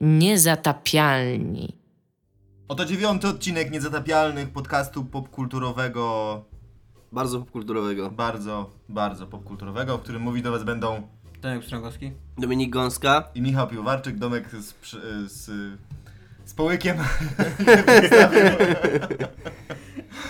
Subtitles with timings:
[0.00, 1.76] Niezatapialni.
[2.68, 6.44] Oto dziewiąty odcinek niezatapialnych podcastu popkulturowego,
[7.12, 8.10] Bardzo popkulturowego.
[8.10, 11.02] bardzo, bardzo popkulturowego, w którym mówić do was będą
[11.40, 12.12] Tomek Pstrągowski?
[12.38, 13.28] Dominik Gąska.
[13.34, 15.50] i Michał Piłowarczyk, Domek z, przy- z,
[16.44, 16.96] z połykiem.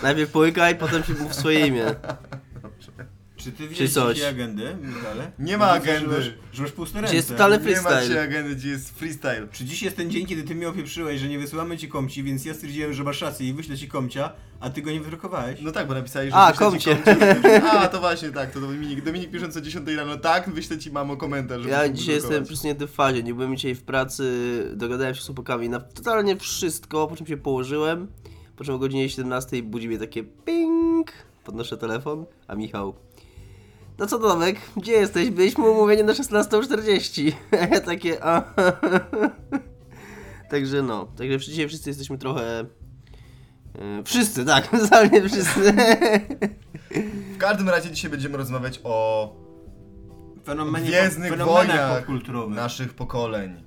[0.03, 1.85] Najpierw połykaj, potem się mów swoje imię.
[3.43, 4.15] Czy ty widziałeś coś?
[4.15, 5.31] dzisiaj agendę, Michale?
[5.39, 6.21] Nie ma Widzę, agendy.
[6.21, 7.15] Że masz, że masz puste Gdzie ręce.
[7.15, 8.01] jest totalny Nie ma freestyle.
[8.07, 9.47] dzisiaj agendy, gdzie jest freestyle.
[9.51, 12.45] Czy dziś jest ten dzień, kiedy ty mi opieprzyłeś, że nie wysyłamy ci komci, więc
[12.45, 15.59] ja stwierdziłem, że masz rację i wyślę ci komcia, a ty go nie wydrukowałeś?
[15.61, 16.95] No tak, bo napisałeś, że A, wyślę ci komcie.
[17.15, 17.63] komcie.
[17.71, 21.17] A, to właśnie tak, to Dominik, Dominik pisząc o 10 rano, tak, wyślę ci mamo
[21.17, 21.61] komentarz.
[21.61, 22.47] żeby Ja dzisiaj jestem wydrukować.
[22.49, 24.23] przesunięty w fazie, nie byłem dzisiaj w pracy,
[24.75, 28.07] dogadałem się z chłopakami na totalnie wszystko, po czym się położyłem,
[28.55, 31.11] po czym o godzinie 17 budzi mnie takie ping,
[31.43, 32.95] podnoszę telefon, a Michał,
[33.99, 35.29] no co Domek, gdzie jesteś?
[35.29, 37.31] Byliśmy umówieni na 16.40.
[37.51, 38.43] A ja takie, a
[40.49, 42.59] Także no, także dzisiaj wszyscy jesteśmy trochę...
[43.79, 45.73] e, Wszyscy, tak, totalnie wszyscy.
[47.33, 49.33] W każdym razie dzisiaj będziemy rozmawiać o
[50.45, 52.55] Fenomenie, gwiezdnych wojnach popkulturowych.
[52.55, 53.63] naszych pokoleń.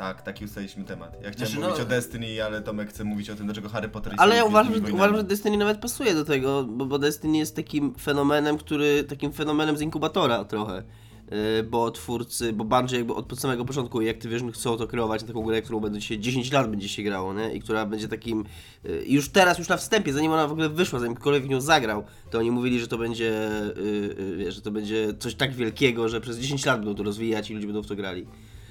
[0.00, 1.12] Tak, taki ustaliliśmy temat.
[1.22, 3.88] Ja chciałem Znaczy, mówić no- o Destiny, ale Tomek chce mówić o tym, dlaczego Harry
[3.88, 5.24] Potter jest Ale ja uważam, że, uważam, że.
[5.24, 9.80] Destiny nawet pasuje do tego, bo, bo Destiny jest takim fenomenem, który, takim fenomenem z
[9.80, 10.82] inkubatora trochę.
[11.30, 15.26] Yy, bo twórcy, bo Bungie jakby od samego początku i Activision chcą to kreować na
[15.26, 17.54] taką grę, którą będzie się 10 lat będzie się grało, nie?
[17.54, 18.44] I która będzie takim,
[18.84, 21.60] yy, już teraz, już na wstępie, zanim ona w ogóle wyszła, zanim ktokolwiek w nią
[21.60, 26.08] zagrał, to oni mówili, że to będzie, yy, wiesz, że to będzie coś tak wielkiego,
[26.08, 28.26] że przez 10 lat będą to rozwijać i ludzie będą w to grali.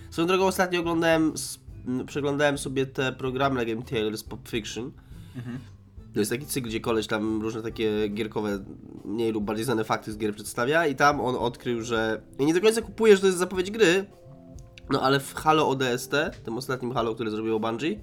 [0.10, 1.34] Swoją drogą ostatnio oglądałem,
[2.06, 4.92] przeglądałem sobie te programy na Game Tales Pop Fiction.
[6.14, 8.60] To jest taki cykl, gdzie koleś tam różne takie gierkowe,
[9.06, 12.22] mniej lub bardziej znane fakty z gier przedstawia i tam on odkrył, że...
[12.40, 14.06] Ja nie do końca kupuję, że to jest zapowiedź gry,
[14.90, 16.12] no ale w Halo ODST,
[16.44, 18.00] tym ostatnim Halo, które zrobiło Bungie,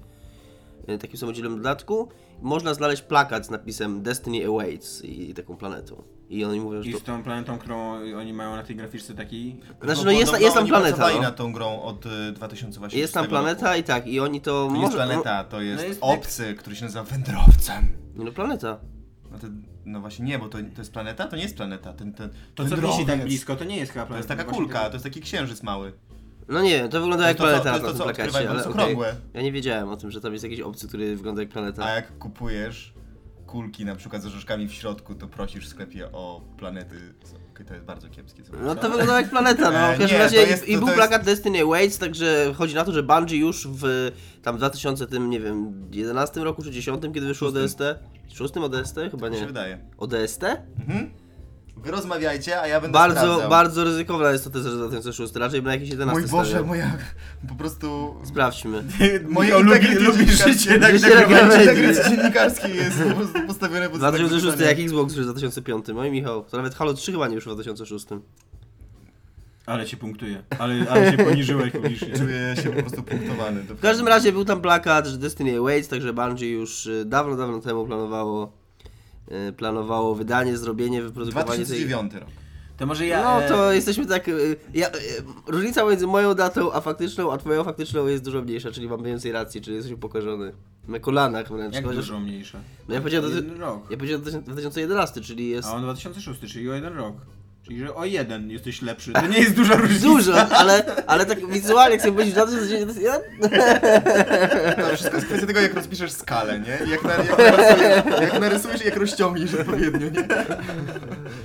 [0.99, 2.09] takim samodzielnym dodatku,
[2.41, 6.03] można znaleźć plakat z napisem Destiny Awaits i taką planetą.
[6.29, 6.99] I oni mówią, że I to...
[6.99, 9.59] z tą planetą, którą oni mają na tej graficzce takiej...
[9.83, 11.21] Znaczy, Bo no jest, podobno jest tam oni planeta, no.
[11.21, 13.79] nad tą grą od y, 2008 Jest tam planeta roku.
[13.79, 14.67] i tak, i oni to...
[14.67, 17.87] To nie jest może- planeta, to jest, jest- obcy, który się nazywa wędrowcem.
[18.15, 18.79] No, no planeta.
[19.31, 19.47] No, to,
[19.85, 21.27] no właśnie nie, bo to, to jest planeta?
[21.27, 21.93] To nie jest planeta.
[21.93, 24.33] Ten, ten, To co wisi tak blisko, to nie jest chyba To planeta.
[24.33, 25.93] jest taka kulka, tak- to jest taki księżyc mały.
[26.49, 28.23] No nie, to wygląda jak to, co- planeta to jest na to, tym co plakacie,
[28.23, 28.97] odkrywają, ale jest okej.
[29.33, 31.85] Ja nie wiedziałem o tym, że tam jest jakiś obcy, który wygląda jak planeta.
[31.85, 32.93] A jak kupujesz
[33.47, 36.95] kulki na przykład z orzeszkami w środku, to prosisz w sklepie o planety.
[37.53, 38.43] Okej, to jest bardzo kiepskie.
[38.43, 39.77] co No to wygląda jak planeta, no.
[39.87, 41.97] E, W każdym nie, razie to i- jest- i, to- był to plakat Destiny Awaits,
[41.97, 44.11] także chodzi na to, że Bungie już w
[44.43, 47.63] tam 2000 tym, nie wiem, 11 roku czy 10, kiedy wyszło Szóstym.
[47.63, 47.79] ODST?
[48.33, 48.95] 6 ODST?
[49.11, 49.47] Chyba Tak mi się nie.
[49.47, 49.79] wydaje.
[49.97, 50.43] ODST?
[50.79, 51.11] Mhm.
[51.83, 53.49] Wy rozmawiajcie, a ja będę Bardzo, sprawdzał.
[53.49, 56.67] bardzo ryzykowna jest to też, że 2006, raczej na jakieś 11 Mój Boże, stawiał.
[56.67, 56.97] moja...
[57.49, 58.15] Po prostu...
[58.23, 58.83] Sprawdźmy.
[59.29, 61.59] Moje Michał lubi, integrity lubi życie, Życie na tak, gawędzi.
[61.59, 64.69] Integrity dziennikarskie jest po prostu postawione pod znakiem 2006 zapytania.
[64.69, 65.85] jak Xbox już w 2005.
[65.95, 68.05] No i Michał, to nawet Halo 3 chyba nie wyszło w 2006.
[69.65, 70.43] Ale cię punktuje.
[70.59, 72.13] Ale, ale się poniżyłeś publicznie.
[72.17, 73.61] Czuję się po prostu punktowany.
[73.63, 77.59] W każdym razie był tam plakat, że Destiny Awaits, także Bungie już y, dawno, dawno
[77.61, 78.51] temu planowało
[79.57, 81.65] planowało wydanie, zrobienie, wyprodukowanie tej...
[81.65, 82.29] 2009 rok.
[82.77, 83.23] To może ja...
[83.23, 84.27] No e, to jesteśmy tak.
[84.27, 84.91] y, Ja, y,
[85.47, 89.31] różnica między moją datą a faktyczną, a twoją faktyczną jest dużo mniejsza, czyli mam więcej
[89.31, 90.51] racji, czyli jesteś upokorzony.
[90.87, 91.75] Na kolanach wręcz.
[91.75, 92.59] Jak chociaż- dużo mniejsze?
[92.87, 93.91] No ja powiedziałem, rok.
[93.91, 95.67] Ja powiedziałem 2011, czyli jest.
[95.67, 97.15] A on 2006, czyli o jeden rok.
[97.67, 99.11] Czyli, że o jeden jesteś lepszy.
[99.13, 100.07] To nie jest duża różnica.
[100.07, 103.19] Dużo, ale, ale tak wizualnie, jak sobie myślisz na to, to się- ja-
[104.89, 106.79] To wszystko jest kwestia tego, jak rozpiszesz skalę, nie?
[106.87, 110.27] I Jak, na, jak, narysujesz, jak narysujesz i jak rozciągniesz odpowiednio, nie?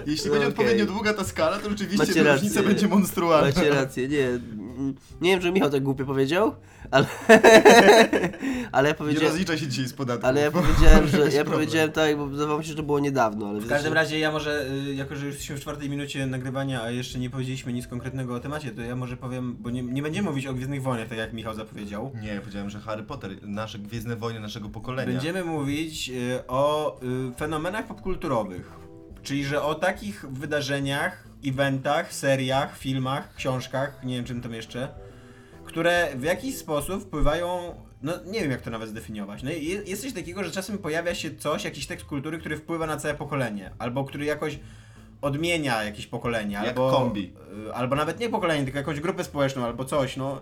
[0.07, 0.49] Jeśli będzie Okej.
[0.49, 2.69] odpowiednio długa ta skala, to rzeczywiście Macie ta różnica rację.
[2.75, 3.47] będzie monstrualna.
[3.57, 4.29] Macie rację, nie.
[5.21, 6.55] Nie wiem, czy Michał tak głupio powiedział,
[6.91, 7.07] ale.
[8.73, 9.29] ale ja Nie powiedziałem.
[9.29, 10.27] rozlicza się dzisiaj z podatku.
[10.27, 13.49] Ale ja powiedziałem, że ja powiedziałem tak, bo wydawało mi się, że to było niedawno,
[13.49, 16.83] ale W każdym razie ja może, y, jako że już jesteśmy w czwartej minucie nagrywania,
[16.83, 20.03] a jeszcze nie powiedzieliśmy nic konkretnego o temacie, to ja może powiem, bo nie, nie
[20.03, 22.13] będziemy mówić o Gwiezdnych Wojnach, tak jak Michał zapowiedział.
[22.23, 25.13] Nie, ja powiedziałem, że Harry Potter, nasze Gwiezdne Wojny naszego pokolenia.
[25.13, 26.97] Będziemy mówić y, o
[27.31, 28.83] y, fenomenach popkulturowych.
[29.23, 34.89] Czyli, że o takich wydarzeniach, eventach, seriach, filmach, książkach, nie wiem czym tam jeszcze,
[35.65, 39.43] które w jakiś sposób wpływają, no nie wiem jak to nawet zdefiniować.
[39.43, 39.51] No,
[39.87, 43.15] jest coś takiego, że czasem pojawia się coś, jakiś tekst kultury, który wpływa na całe
[43.15, 44.59] pokolenie, albo który jakoś
[45.23, 47.33] odmienia jakieś pokolenie, Jak albo kombi.
[47.69, 50.41] y, albo nawet nie pokolenie, tylko jakąś grupę społeczną, albo coś, no.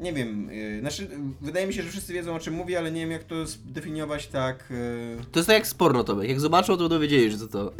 [0.00, 1.08] Nie wiem, y, znaczy,
[1.40, 4.26] wydaje mi się, że wszyscy wiedzą o czym mówię, ale nie wiem jak to zdefiniować
[4.26, 4.70] tak.
[4.70, 6.28] y, To jest tak jak z porno, Tomek.
[6.28, 7.72] Jak zobaczą, to będą wiedzieli, że to to.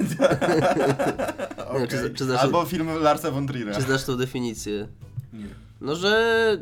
[1.80, 3.74] Nie, czy, czy, znasz, Albo film Larsa von Trier'a.
[3.76, 4.88] czy znasz tą definicję?
[5.32, 5.46] Nie.
[5.80, 6.58] No, że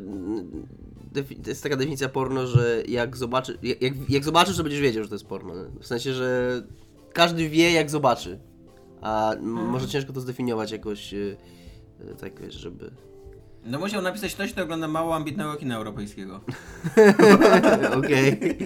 [1.14, 5.08] to jest taka definicja porno, że jak, zobaczy, jak, jak, zobaczysz, to będziesz wiedział, że
[5.08, 5.52] to jest porno.
[5.80, 6.62] W sensie, że
[7.12, 8.38] każdy wie, jak zobaczy.
[9.00, 11.36] A m- może ciężko to zdefiniować jakoś y,
[12.10, 12.90] y, tak, wiesz, żeby...
[13.64, 16.40] No musiał napisać ktoś, kto ogląda mało ambitnego kina europejskiego.
[17.98, 18.38] Okej.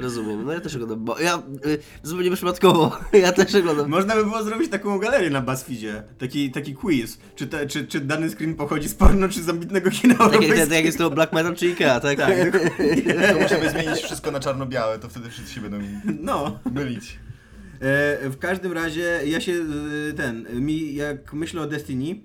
[0.00, 0.44] Rozumiem.
[0.44, 3.88] No ja też oglądam, bo ja y, zupełnie przypadkowo, ja też oglądam.
[3.90, 6.02] Można by było zrobić taką galerię na BuzzFeedzie.
[6.18, 7.18] Taki, taki quiz.
[7.36, 10.58] Czy, te, czy, czy dany screen pochodzi z porno, czy z ambitnego kina Tak jak,
[10.58, 12.18] tak jak jest to Black Metal czy Ikea, tak?
[12.18, 12.34] Tak,
[13.32, 15.78] To musimy zmienić wszystko na czarno-białe, to wtedy wszyscy się będą
[16.20, 16.58] No.
[16.72, 17.18] mylić.
[17.80, 22.20] E, w każdym razie ja się e, ten, mi jak myślę o Destiny,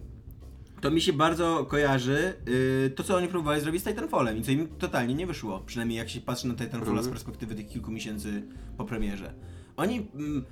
[0.86, 2.34] to mi się bardzo kojarzy
[2.86, 5.60] e, to, co oni próbowali zrobić z Titanfallem i co im totalnie nie wyszło.
[5.66, 8.44] Przynajmniej jak się patrzy na Titanfalla z perspektywy tych kilku miesięcy
[8.78, 9.34] po premierze.
[9.78, 10.46] Oni mm,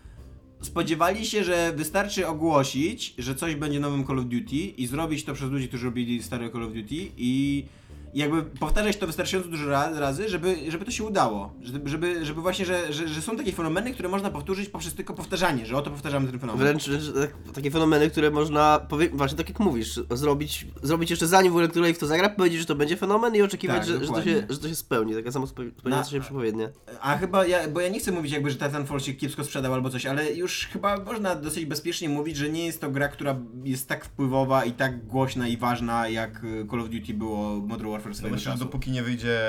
[0.61, 5.33] spodziewali się, że wystarczy ogłosić, że coś będzie nowym Call of Duty i zrobić to
[5.33, 7.65] przez ludzi, którzy robili stare Call of Duty i
[8.13, 11.53] jakby powtarzać to wystarczająco dużo ra- razy, żeby, żeby to się udało.
[11.61, 15.65] Żeby, żeby, właśnie, że, że, że są takie fenomeny, które można powtórzyć poprzez tylko powtarzanie,
[15.65, 16.59] że oto powtarzamy ten fenomen.
[16.61, 16.85] Wręcz
[17.21, 21.67] tak, takie fenomeny, które można, właśnie tak jak mówisz, zrobić, zrobić jeszcze zanim w ogóle
[21.67, 24.23] której w to zagra, powiedzieć, że to będzie fenomen i oczekiwać, Tak, że, że, to
[24.23, 25.13] się, że to się spełni.
[25.15, 26.69] Taka samo spe- spełniająca się przepowiednia.
[27.01, 29.89] A chyba, ja, bo ja nie chcę mówić jakby, że Titanfall się kiepsko sprzedał albo
[29.89, 33.87] coś, ale już chyba można dosyć bezpiecznie mówić, że nie jest to gra, która jest
[33.89, 38.02] tak wpływowa i tak głośna i ważna, jak y, Call of Duty było Modern Warfare
[38.11, 38.65] No swojego myślę, że czasu.
[38.65, 39.39] dopóki nie wyjdzie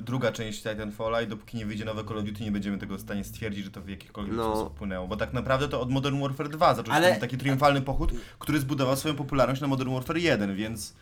[0.00, 3.00] druga część Titanfalla i dopóki nie wyjdzie nowe Call of Duty, nie będziemy tego w
[3.00, 4.44] stanie stwierdzić, że to w jakikolwiek No.
[4.56, 5.08] sposób wpłynęło.
[5.08, 8.12] Bo tak naprawdę to od Modern Warfare 2 zaczął się Ale- ten taki triumfalny pochód,
[8.38, 10.94] który zbudował swoją popularność na Modern Warfare 1, więc...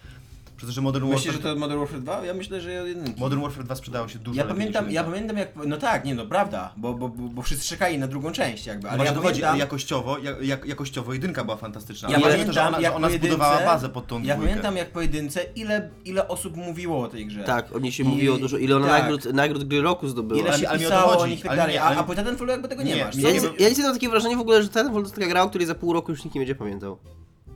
[0.56, 1.36] Przecież że Modern Myślisz, Warfare...
[1.42, 2.24] że to od Modern Warfare 2?
[2.24, 3.20] Ja myślę, że jedynki.
[3.20, 5.16] Modern Warfare 2 sprzedało się dużo Ja lepiej pamiętam, niż ja jedynka.
[5.34, 8.32] pamiętam jak, no tak, nie no, prawda, bo, bo, bo, bo wszyscy czekali na drugą
[8.32, 12.08] część jakby, ale Ale ja dochodzi, pamiętam, ale jakościowo, jak, jak, jakościowo jedynka była fantastyczna.
[12.10, 14.14] Ja Ale pamiętam, to, że ona, jak że ona po zbudowała jedynce- bazę pod tą
[14.22, 14.38] ja dwójkę.
[14.50, 17.44] pamiętam jak po jedynce, ile, ile osób mówiło o tej grze.
[17.44, 18.56] Tak, o niej się I- mówiło dużo.
[18.58, 19.02] Ile ona tak.
[19.02, 20.40] nagród, nagród gry roku zdobyła.
[20.40, 21.74] Ile Ale- się ale mi o to pisało o chodzi, nich i tak ale dalej,
[21.74, 23.16] nie, a, ale- a po Titanfallu jakby tego nie, Nie, masz.
[23.16, 25.42] mi- Ja nie ja nie mam takie wrażenie w ogóle, że Titanfall to taka gra,
[25.42, 26.98] o której za pół roku już nikt nie będzie pamiętał.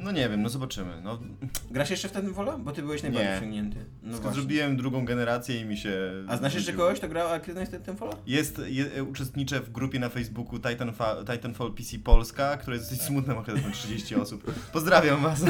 [0.00, 1.00] No nie wiem, no zobaczymy.
[1.02, 1.18] No,
[1.70, 2.58] Grasz jeszcze w Titanfalla?
[2.58, 3.36] Bo ty byłeś najbardziej Nie.
[3.36, 3.84] wciągnięty.
[4.02, 4.40] No właśnie.
[4.40, 6.12] zrobiłem drugą generację i mi się...
[6.28, 8.16] A znasz jeszcze kogoś, kto grał aktywnie w Titanfalla?
[8.26, 13.34] Jest, je, uczestniczę w grupie na Facebooku Titanfall, Titanfall PC Polska, która jest dosyć smutna,
[13.34, 14.54] ma chyba 30 osób.
[14.72, 15.44] Pozdrawiam was.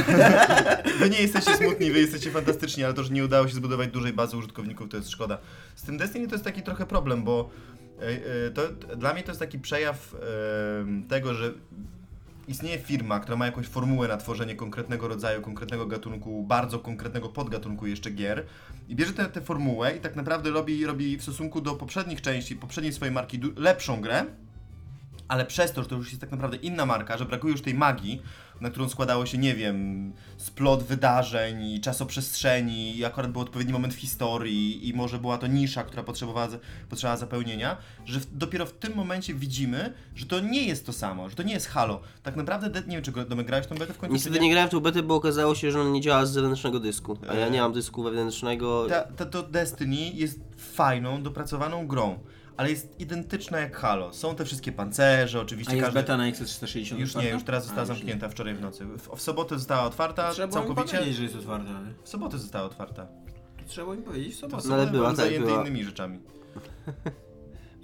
[1.00, 4.12] Wy nie jesteście smutni, wy jesteście fantastyczni, ale to, że nie udało się zbudować dużej
[4.12, 5.38] bazy użytkowników, to jest szkoda.
[5.74, 7.50] Z tym Destiny to jest taki trochę problem, bo
[8.00, 10.18] e, e, to, dla mnie to jest taki przejaw e,
[11.08, 11.52] tego, że
[12.50, 17.86] istnieje firma, która ma jakąś formułę na tworzenie konkretnego rodzaju, konkretnego gatunku, bardzo konkretnego podgatunku
[17.86, 18.46] jeszcze gier
[18.88, 22.92] i bierze tę formułę i tak naprawdę robi, robi w stosunku do poprzednich części, poprzedniej
[22.92, 24.24] swojej marki lepszą grę,
[25.28, 27.74] ale przez to, że to już jest tak naprawdę inna marka, że brakuje już tej
[27.74, 28.22] magii,
[28.60, 33.94] na którą składało się, nie wiem, splot wydarzeń i czasoprzestrzeni i akurat był odpowiedni moment
[33.94, 36.48] w historii i może była to nisza, która potrzebowała,
[36.88, 41.28] potrzebowała zapełnienia, że w, dopiero w tym momencie widzimy, że to nie jest to samo,
[41.28, 42.00] że to nie jest Halo.
[42.22, 44.72] Tak naprawdę, nie wiem, czy Domek grałeś tą betę w końcu, Niestety nie grałem w
[44.72, 47.18] tą betę, bo okazało się, że ona nie działa z zewnętrznego dysku.
[47.28, 47.52] A ja Eee.
[47.52, 48.86] nie mam dysku wewnętrznego.
[48.88, 52.18] Ta, ta, to Destiny jest fajną, dopracowaną grą,
[52.56, 54.12] ale jest identyczna jak Halo.
[54.12, 56.00] Są te wszystkie pancerze, oczywiście A jest każdy...
[56.00, 56.98] beta na XS360?
[56.98, 57.96] Już nie, już teraz została A, już nie.
[57.96, 58.84] zamknięta wczoraj w nocy.
[58.84, 60.96] W, w sobotę została otwarta, Trzeba całkowicie.
[60.98, 61.70] powiedzieć, że jest otwarta.
[61.70, 63.06] ale- W sobotę została otwarta.
[63.66, 64.68] Trzeba im powiedzieć w To sobotę.
[64.68, 65.60] No, ale była, byłem tak, zajęty była.
[65.60, 66.18] innymi rzeczami.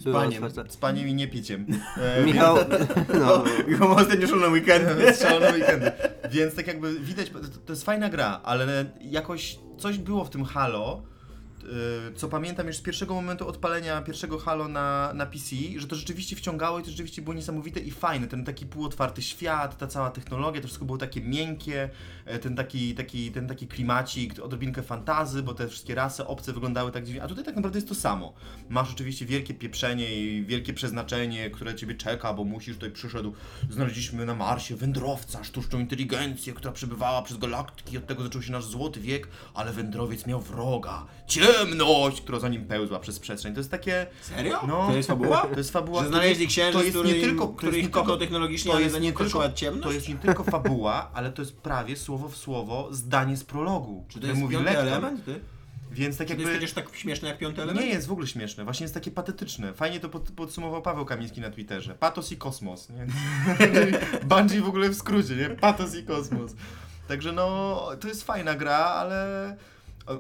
[0.05, 0.43] Była paniem.
[0.69, 1.67] Z paniem i nie piciem.
[1.97, 2.57] E, Michał,
[3.21, 4.99] no, Michał ma ostatnio szło na weekend.
[4.99, 5.93] Więc szalone weekendy.
[6.31, 10.45] Więc tak jakby widać, to, to jest fajna gra, ale jakoś coś było w tym
[10.45, 11.03] Halo,
[12.17, 16.37] co pamiętam już z pierwszego momentu odpalenia pierwszego Halo na, na PC, że to rzeczywiście
[16.37, 18.27] wciągało i to rzeczywiście było niesamowite i fajne.
[18.27, 21.91] Ten taki półotwarty świat, ta cała technologia, to wszystko było takie miękkie,
[22.25, 26.93] e, ten taki, taki, ten taki klimacik, odrobinkę fantazy, bo te wszystkie rasy obce wyglądały
[26.93, 28.33] tak dziwnie, a tutaj tak naprawdę jest to samo.
[28.69, 33.33] Masz oczywiście wielkie pieprzenie i wielkie przeznaczenie, które ciebie czeka, bo musisz, tutaj przyszedł,
[33.71, 38.65] znaleźliśmy na Marsie wędrowca, sztuczną inteligencję, która przebywała przez galaktyki, od tego zaczął się nasz
[38.65, 41.07] złoty wiek, ale wędrowiec miał wroga,
[41.59, 43.55] ciemność, która za nim pełzła przez przestrzeń.
[43.55, 44.07] To jest takie...
[44.21, 44.61] Serio?
[44.67, 44.87] No.
[44.87, 45.47] To jest fabuła?
[45.53, 45.99] To jest fabuła.
[46.03, 48.71] Że to znaleźli księżyc, to jest który nie im- który ich nie tylko- kochał technologicznie,
[48.71, 49.85] to ale jest za nie nim ciemność?
[49.85, 54.05] to jest nie tylko fabuła, ale to jest prawie słowo w słowo zdanie z prologu.
[54.09, 54.89] Czy to które jest mówi piąty lektor.
[54.89, 55.25] element?
[55.25, 55.41] Ty?
[55.93, 56.49] Więc tak to jakby...
[56.49, 57.87] jest chociaż tak śmieszne jak piąty element?
[57.87, 59.75] Nie jest w ogóle śmieszne, właśnie jest takie patetyczne.
[59.75, 61.95] Fajnie to pod, podsumował Paweł Kamiński na Twitterze.
[61.95, 63.07] Patos i kosmos, nie?
[64.29, 65.51] Bungie w ogóle w skrócie, nie?
[65.51, 66.53] Patos i kosmos.
[67.09, 69.57] Także no, to jest fajna gra, ale...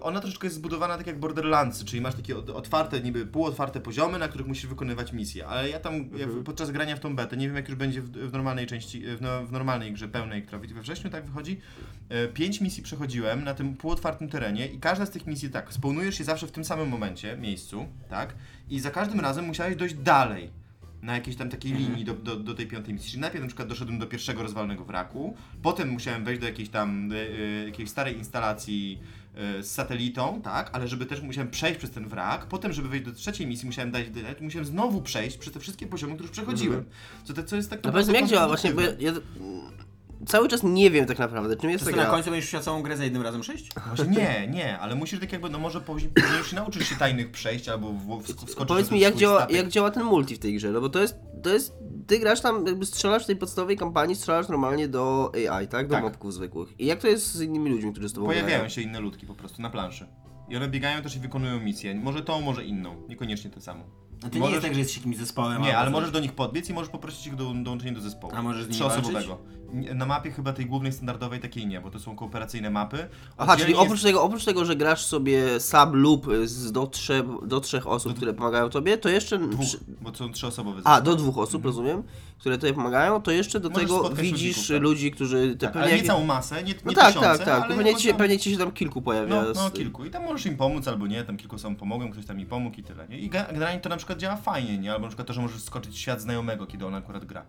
[0.01, 4.29] ona troszeczkę jest zbudowana tak jak Borderlands, czyli masz takie otwarte, niby półotwarte poziomy, na
[4.29, 7.47] których musisz wykonywać misje, ale ja tam ja w- podczas grania w tą betę, nie
[7.47, 10.59] wiem jak już będzie w, w normalnej części, w, no, w normalnej grze pełnej, która
[10.59, 11.61] we wrześniu, tak wychodzi,
[12.09, 16.19] e, pięć misji przechodziłem na tym półotwartym terenie i każda z tych misji tak, spełnujesz
[16.19, 18.35] się zawsze w tym samym momencie, miejscu, tak,
[18.71, 20.51] i za każdym razem musiałeś dojść dalej
[21.03, 23.11] na jakiejś tam takiej linii do, do, do tej piątej misji.
[23.11, 27.13] Czyli najpierw na przykład doszedłem do pierwszego rozwalonego wraku, potem musiałem wejść do jakiejś tam
[27.13, 29.01] y, y, jakiejś starej instalacji
[29.37, 33.13] z satelitą, tak, ale żeby też musiałem przejść przez ten wrak, potem żeby wejść do
[33.13, 36.85] trzeciej misji musiałem dać dać, musiałem znowu przejść przez te wszystkie poziomy, które już przechodziłem.
[37.25, 39.13] Co, to, co jest tak No powiedz mi, jak działa właśnie, bo ja, ja
[40.27, 42.11] cały czas nie wiem tak naprawdę, czym jest To ta na gra.
[42.13, 43.71] końcu będziesz musiał całą grę za jednym razem przejść?
[43.97, 46.13] Właśnie nie, nie, ale musisz tak jakby, no może później,
[46.51, 49.69] się nauczysz się tajnych przejść albo w, w, wskoczyć Powiedz na mi, jak działa, jak
[49.69, 51.75] działa ten multi w tej grze, no bo to jest, to jest,
[52.07, 55.87] ty grasz tam, jakby strzelasz w tej podstawowej kampanii, strzelasz normalnie do AI, tak?
[55.89, 56.05] Do Tak.
[56.05, 56.81] mobków zwykłych.
[56.81, 58.69] I jak to jest z innymi ludźmi, którzy z tobą Pojawiają grają?
[58.69, 60.07] się inne ludki po prostu na planszy.
[60.49, 61.95] I one biegają też i wykonują misję.
[61.95, 63.03] Może tą, może inną.
[63.09, 63.85] Niekoniecznie tę samą.
[64.25, 65.63] A to nie Możesz- jest tak, że jesteś jakimś zespołem.
[65.63, 65.93] Nie, albo ale coś.
[65.95, 68.33] możesz do nich podbiec i możesz poprosić ich do dołączenia do zespołu.
[68.37, 69.39] A możesz z nimi Trzyosobowego.
[69.95, 73.09] Na mapie chyba tej głównej standardowej takiej nie, bo to są kooperacyjne mapy.
[73.39, 76.87] Aha, Oddzielnie czyli oprócz jest- tego, oprócz tego, że grasz sobie sub lub z do,
[76.87, 79.39] trze, do trzech osób, które pomagają tobie, to jeszcze...
[79.39, 82.03] Dwóch, przy- bo są trzyosobowe A, do dwóch osób, rozumiem,
[82.39, 84.83] które tutaj pomagają, to jeszcze do Możesz tego widzisz ludzi, tak.
[84.83, 85.57] ludzi, którzy...
[85.57, 87.63] Te Tak, pewnie ale nie całą masę, nie, nie No tak, tysiące, tak, tak.
[87.63, 89.29] ale Pewnie jakoś ci, tam- pewnie ci się tam kilku pojawia.
[89.29, 90.05] No, no kilku.
[90.05, 92.77] I tam możesz im pomóc albo nie, tam kilku sam pomogą, ktoś tam mi pomógł
[92.77, 93.09] i tyle.
[93.09, 93.19] Nie?
[93.19, 94.93] I ge- generalnie to na przykład działa fajnie, nie?
[94.93, 97.43] Albo na przykład to, że możesz skoczyć w świat znajomego, kiedy on akurat gra.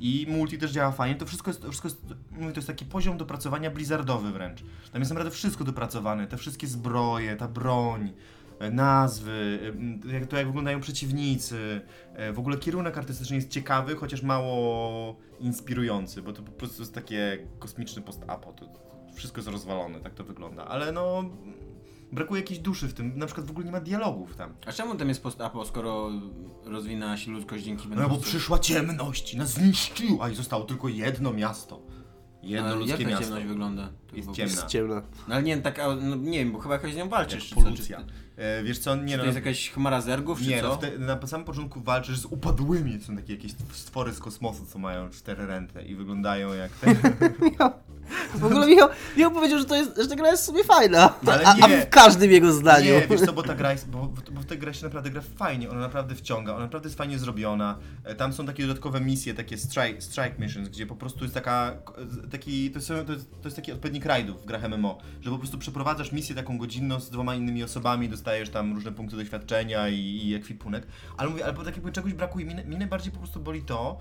[0.00, 2.06] I multi też działa fajnie, to wszystko jest, to wszystko jest,
[2.38, 4.62] to jest taki poziom dopracowania blizzardowy wręcz.
[4.92, 8.12] Tam jest naprawdę wszystko dopracowane, te wszystkie zbroje, ta broń,
[8.58, 9.58] e, nazwy,
[10.08, 11.80] e, jak, to jak wyglądają przeciwnicy.
[12.14, 16.94] E, W ogóle kierunek artystyczny jest ciekawy, chociaż mało inspirujący, bo to po prostu jest
[16.94, 18.52] takie kosmiczny post-apo.
[18.52, 18.66] To
[19.14, 20.64] wszystko jest rozwalone, tak to wygląda.
[20.64, 21.24] Ale no,
[22.12, 24.54] brakuje jakiejś duszy w tym, na przykład w ogóle nie ma dialogów tam.
[24.66, 26.10] A czemu tam jest post-apo, skoro
[26.64, 31.80] rozwinęła się ludzkość dzięki No bo przyszła ciemność nas zniszczyła i zostało tylko jedno miasto.
[32.42, 33.24] Jedno Ale ludzkie jak ta miasto.
[33.24, 33.88] ciemność wygląda?
[34.10, 34.52] To Jest ciemna.
[34.52, 35.02] Jest ciemna.
[35.28, 37.34] No ale nie, tak, a, no, nie wiem, bo chyba jakoś z nią walczysz.
[37.34, 37.62] Jak czy co?
[37.62, 37.98] polucja.
[37.98, 40.80] Czy, czy E, wiesz co, nie to no, jest jakaś chmara zergów, czy nie, co?
[40.98, 44.78] no, na samym początku walczysz z upadłymi, to są takie jakieś stwory z kosmosu, co
[44.78, 46.94] mają cztery ręce i wyglądają jak te...
[48.34, 51.14] W ogóle Michał, Michał powiedział, że, to jest, że ta gra jest sobie fajna.
[51.26, 51.80] Ale a, a nie.
[51.80, 52.94] w każdym jego zdaniu.
[52.94, 55.22] Nie, wiesz co, bo ta gra jest, bo, bo w tej gra się naprawdę gra
[55.36, 57.78] fajnie, ona naprawdę wciąga, ona naprawdę jest fajnie zrobiona.
[58.04, 61.76] E, Tam są takie dodatkowe misje, takie strike, strike missions, gdzie po prostu jest taka,
[62.30, 65.38] taki, to jest, to jest, to jest taki odpowiednik rajdów w grach MMO, że po
[65.38, 70.00] prostu przeprowadzasz misję taką godzinną z dwoma innymi osobami, dostajesz tam różne punkty doświadczenia i,
[70.00, 70.86] i ekwipunek,
[71.16, 73.98] ale mówię, ale tak jakby czegoś brakuje, mnie, mnie najbardziej po prostu boli to,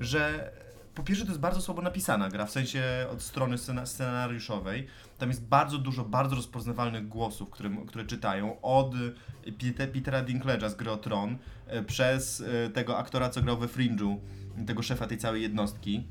[0.00, 0.52] że
[0.94, 2.82] po pierwsze to jest bardzo słabo napisana gra, w sensie
[3.12, 4.86] od strony scena, scenariuszowej.
[5.18, 8.60] Tam jest bardzo dużo bardzo rozpoznawalnych głosów, które, które czytają.
[8.60, 8.94] Od
[9.44, 13.66] Pete- Petera Dinklage'a z gry o Tron, e, przez e, tego aktora, co grał we
[13.66, 14.16] Fringe'u,
[14.66, 16.06] tego szefa tej całej jednostki,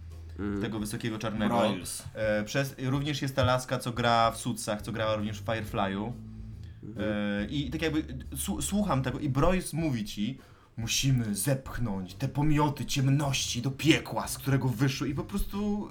[0.62, 1.58] tego wysokiego czarnego.
[1.58, 2.04] Broyles.
[2.14, 6.12] E, przez, również jest ta laska, co gra w Suitsach, co grała również w Firefly'u.
[7.00, 8.04] E, I tak jakby
[8.36, 10.38] su- słucham tego i Broyce mówi ci,
[10.78, 15.90] musimy zepchnąć te pomioty ciemności do piekła, z którego wyszły i po prostu...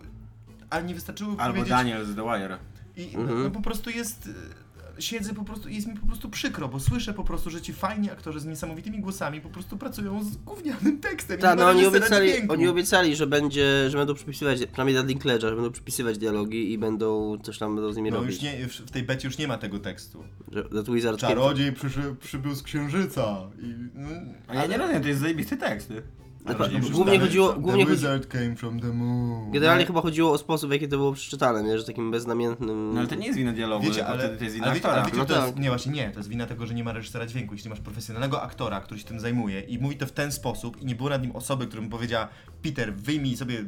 [0.71, 1.65] A nie wystarczyło Albo.
[1.65, 2.59] Daniel z The Wire.
[2.97, 4.31] I no, no po prostu jest...
[4.99, 7.73] Siedzę po prostu i jest mi po prostu przykro, bo słyszę po prostu, że ci
[7.73, 11.39] fajni aktorzy z niesamowitymi głosami po prostu pracują z gównianym tekstem.
[11.39, 15.05] i Tak, nie no oni obiecali, oni obiecali, że będzie, że będą przypisywać, przynajmniej dla
[15.15, 18.33] Dinklage'a, że będą przypisywać dialogi i będą coś tam będą z nimi No robić.
[18.35, 20.25] już nie, w tej becie już nie ma tego tekstu.
[20.53, 23.37] Że That Wizard Czarodziej przyszy, przybył z księżyca.
[23.63, 24.09] I, no,
[24.49, 25.89] A ja nie rozumiem, to jest zajebisty tekst.
[25.89, 26.03] ty.
[26.93, 29.51] Głównie chodziło- The głównie chodzi- wizard came from the moon.
[29.51, 31.79] Generalnie chyba chodziło o sposób, w jaki to było przeczytane, nie?
[31.79, 32.95] Że takim beznamiętnym...
[32.95, 34.89] No ale to nie jest wina dialogu, Wiecie, ale, wtedy to jest wina ale wiecie,
[34.89, 35.17] ale aktora.
[35.23, 35.63] wiecie, No to jest, tak.
[35.63, 37.55] nie właśnie nie, to jest wina tego, że nie ma reżysera dźwięku.
[37.55, 40.87] Jeśli masz profesjonalnego aktora, który się tym zajmuje i mówi to w ten sposób i
[40.87, 42.29] nie było nad nim osoby, którym powiedziała
[42.63, 43.65] Peter, wyjmij sobie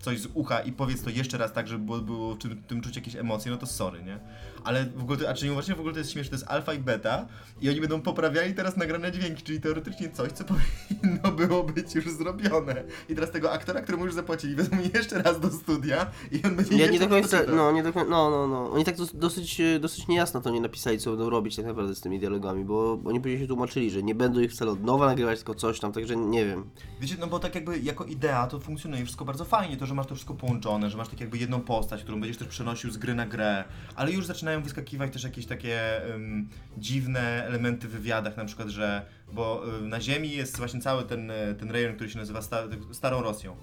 [0.00, 2.80] coś z ucha i powiedz to jeszcze raz tak, żeby było, było w tym, tym
[2.80, 4.18] czuć jakieś emocje, no to sorry, nie?
[4.64, 6.74] Ale w ogóle, to- a czyli właśnie w ogóle to jest śmieszne, to jest alfa
[6.74, 7.26] i beta
[7.60, 10.44] i oni będą poprawiali teraz nagrane dźwięki, czyli teoretycznie coś, co
[11.00, 12.84] powinno było być już zrobione.
[13.08, 16.76] I teraz tego aktora, któremu już zapłacili, wezmą jeszcze raz do studia i on będzie
[16.76, 18.70] Ja nie jeszcze do końca, no nie do końca, no, no, no.
[18.72, 21.94] Oni tak dos, dosyć, e, dosyć niejasno to nie napisali, co będą robić tak naprawdę
[21.94, 25.06] z tymi dialogami, bo oni później się tłumaczyli, że nie będą ich wcale od nowa
[25.06, 26.70] nagrywać, tylko coś tam, także nie wiem.
[27.00, 30.06] Wiecie, no bo tak jakby jako idea to funkcjonuje wszystko bardzo fajnie, to, że masz
[30.06, 33.14] to wszystko połączone, że masz tak jakby jedną postać, którą będziesz też przenosił z gry
[33.14, 33.64] na grę,
[33.96, 36.48] ale już zaczynają wyskakiwać też jakieś takie ym,
[36.78, 41.30] dziwne elementy w wywiadach, na przykład, że, bo y, na Ziemi jest właśnie cały ten,
[41.30, 43.56] y, ten rejon, który się nazywa sta, Starą Rosją.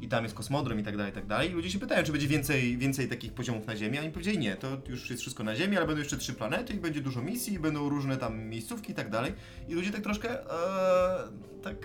[0.00, 1.50] i tam jest kosmodrom i tak dalej, i tak dalej.
[1.50, 4.38] I ludzie się pytają, czy będzie więcej, więcej takich poziomów na Ziemi, a oni powiedzieli
[4.38, 7.22] nie, to już jest wszystko na Ziemi, ale będą jeszcze trzy planety i będzie dużo
[7.22, 9.32] misji, i będą różne tam miejscówki i tak dalej.
[9.68, 11.28] I ludzie tak troszkę, eee,
[11.62, 11.76] tak,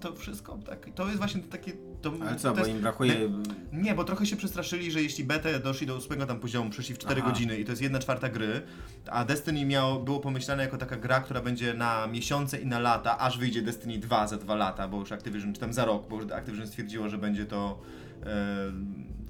[0.00, 1.72] to wszystko, tak, to jest właśnie takie...
[2.02, 3.30] To, Ale co, bo im brakuje...
[3.72, 6.98] nie, bo trochę się przestraszyli, że jeśli betę doszli do ósmego tam poziomu, przeszli w
[6.98, 7.30] 4 Aha.
[7.30, 8.62] godziny i to jest jedna czwarta gry,
[9.06, 13.18] a Destiny miał, było pomyślane jako taka gra, która będzie na miesiące i na lata,
[13.18, 16.20] aż wyjdzie Destiny 2 za dwa lata, bo już Activision, czy tam za rok, bo
[16.22, 17.78] już Activision stwierdziło, że będzie to
[18.22, 18.72] e,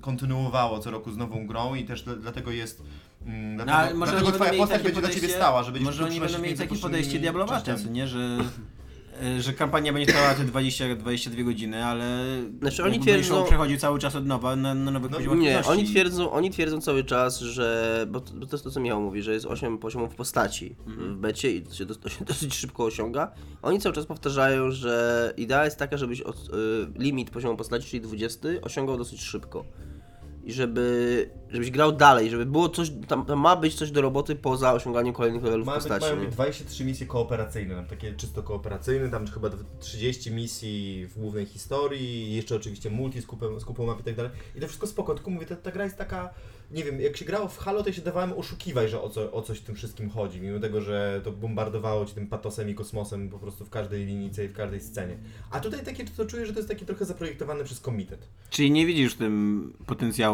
[0.00, 2.82] kontynuowało co roku z nową grą i też dla, dlatego jest...
[3.26, 6.20] Mm, dlatego, ale może dlatego twoja postać będzie dla ciebie stała, że będziesz Może oni
[6.20, 8.18] będą między takie podejście diablowate, nie, że...
[9.22, 12.26] e, Że kampania będzie trwała te 20-22 godziny, ale
[12.60, 15.52] Znaczy, oni twierdzą- ją przechodził cały czas od nowa na, na nowych No, poziomach Nie,
[15.52, 15.72] trudności.
[15.80, 18.06] oni twierdzą, oni twierdzą cały czas, że.
[18.10, 21.16] Bo to, bo to jest to, co Michał mówi, że jest 8 poziomów postaci w
[21.16, 23.32] becie i to się, to się dosyć szybko osiąga.
[23.62, 26.42] Oni cały czas powtarzają, że idea jest taka, żebyś od, y,
[26.98, 29.64] limit poziomu postaci, czyli 20, osiągał dosyć szybko.
[30.44, 34.36] I żeby, żebyś grał dalej, żeby było coś, tam, tam ma być coś do roboty
[34.36, 36.04] poza osiąganiem kolejnych levelów Ma być, postaci.
[36.04, 36.24] mają nie?
[36.24, 42.34] być 23 misje kooperacyjne, tam takie czysto kooperacyjne, tam chyba 30 misji w głównej historii,
[42.34, 44.32] jeszcze oczywiście multi z kupą, z kupą map i tak dalej.
[44.56, 46.30] I to wszystko spoko, tylko mówię, ta, ta gra jest taka,
[46.70, 49.32] nie wiem, jak się grało w Halo, to ja się dawałem oszukiwać, że o, co,
[49.32, 52.74] o coś w tym wszystkim chodzi, mimo tego, że to bombardowało ci tym patosem i
[52.74, 55.18] kosmosem po prostu w każdej linijce i w każdej scenie.
[55.50, 58.28] A tutaj takie, to czuję, że to jest takie trochę zaprojektowane przez komitet.
[58.50, 60.33] Czyli nie widzisz w tym potencjału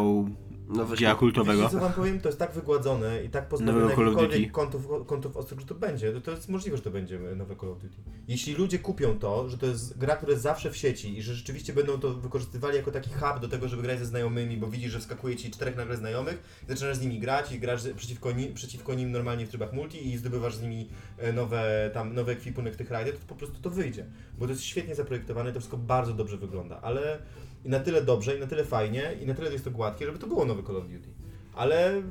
[0.75, 0.97] No właśnie.
[0.97, 1.59] dzieła kultowego?
[1.59, 2.19] Wiecie, co wam powiem?
[2.19, 3.79] To jest tak wygładzone i tak pozbawione
[4.23, 6.11] jakichkolwiek kątów, kątów ostrych, że to będzie.
[6.13, 7.95] To, to jest możliwe, że to będzie nowe Call of Duty.
[8.27, 11.35] Jeśli ludzie kupią to, że to jest gra, która jest zawsze w sieci i że
[11.35, 14.91] rzeczywiście będą to wykorzystywali jako taki hub do tego, żeby grać ze znajomymi, bo widzisz,
[14.91, 18.31] że wskakuje ci czterech nagle znajomych, i zaczynasz z nimi grać i grasz z- przeciwko,
[18.31, 22.31] ni, przeciwko nim normalnie w trybach multi i zdobywasz z nimi e, nowe, tam, nowy
[22.31, 24.05] ekwipunek tych rajdów, to po prostu to wyjdzie.
[24.37, 27.19] Bo to jest świetnie zaprojektowane, to wszystko bardzo dobrze wygląda, ale
[27.65, 30.19] i na tyle dobrze, i na tyle fajnie, i na tyle jest to gładkie, żeby
[30.19, 31.09] to było nowe Call of Duty.
[31.55, 32.01] Ale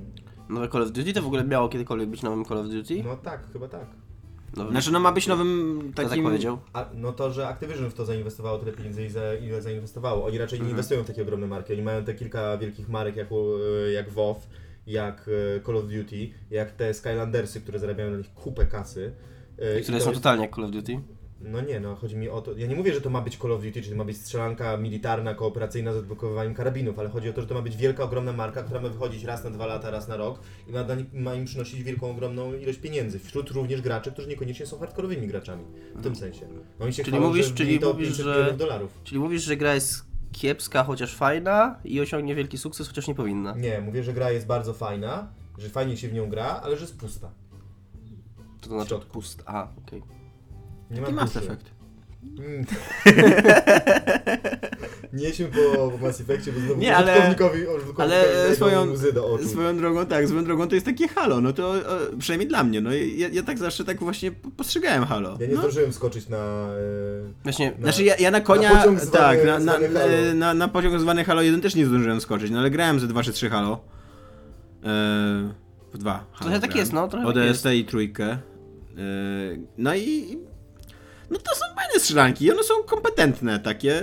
[0.49, 3.03] Nowe Call of Duty to w ogóle miało kiedykolwiek być nowym Call of Duty?
[3.05, 3.87] no tak, chyba tak.
[4.57, 6.25] Nowy- Znaczy no ma być nowym tak takim...
[6.25, 6.59] powiedział?
[6.73, 9.09] A, no to, że Activision w to zainwestowało tyle pieniędzy,
[9.43, 10.25] ile, zainwestowało.
[10.27, 10.71] Oni raczej nie Mhm.
[10.71, 11.73] inwestują w takie ogromne marki.
[11.73, 14.37] Oni mają te kilka wielkich marek jak, e, jak WoW,
[14.87, 19.13] jak e, Call of Duty, jak te Skylandersy, które zarabiają na nich kupę kasy.
[19.59, 21.01] E, i Które to są jest- totalnie jak Call of Duty?
[21.41, 22.53] No nie, no chodzi mi o to.
[22.57, 24.77] Ja nie mówię, że to ma być Call of Duty, czyli to ma być strzelanka
[24.77, 28.33] militarna, kooperacyjna z odblokowywaniem karabinów, ale chodzi o to, że to ma być wielka, ogromna
[28.33, 31.45] marka, która ma wychodzić raz na dwa lata, raz na rok i ma, ma im
[31.45, 33.19] przynosić wielką, ogromną ilość pieniędzy.
[33.19, 35.65] Wśród również graczy, którzy niekoniecznie są hardkorowymi graczami.
[35.95, 36.47] W tym sensie.
[36.81, 38.99] Oni się Czyli chwalą, mówisz- że czyli mówisz, 500 że- dolarów.
[39.05, 43.55] Czyli mówisz, że gra jest kiepska, chociaż fajna i osiągnie wielki sukces, chociaż nie powinna.
[43.57, 46.83] Nie, mówię, że gra jest bardzo fajna, że fajnie się w nią gra, ale że
[46.83, 47.31] jest pusta.
[48.61, 49.13] To to znaczy środku.
[49.13, 49.43] pust.
[49.47, 50.03] Aha, okej.
[50.91, 51.37] Nie Taki ma Mass.
[51.37, 51.71] Effect.
[52.39, 52.65] Mm.
[55.13, 59.13] Nie jedźmy po, po Mass Effectie, bo znowu Nie, ale- użytkownikowi, użytkownikowi ale swoją- łzy
[59.13, 59.49] do oczu.
[59.49, 61.83] Swoją drogą, tak, swoją drogą to jest takie Halo, no to e,
[62.19, 65.37] przynajmniej dla mnie, no ja, ja tak zawsze tak właśnie po- postrzegałem Halo.
[65.41, 65.61] Ja nie no.
[65.61, 66.37] zdążyłem skoczyć na...
[66.37, 70.35] E, Właśnie, na Znaczy ja, ja na konia, Na pociąg zwany- tak, na, na, e,
[70.35, 73.23] na, na pociąg zwany Halo 1 też nie zdążyłem skoczyć, no ale grałem ze 2
[73.23, 73.73] czy 3 Halo.
[73.73, 73.79] E,
[75.93, 76.79] w dwa Halo Trochę tak grałem.
[76.79, 78.25] jest, no, trochę tak ODST i trójkę.
[78.27, 78.39] E,
[79.79, 80.39] no i...
[81.31, 84.03] No to są fajne strzelanki one są kompetentne takie.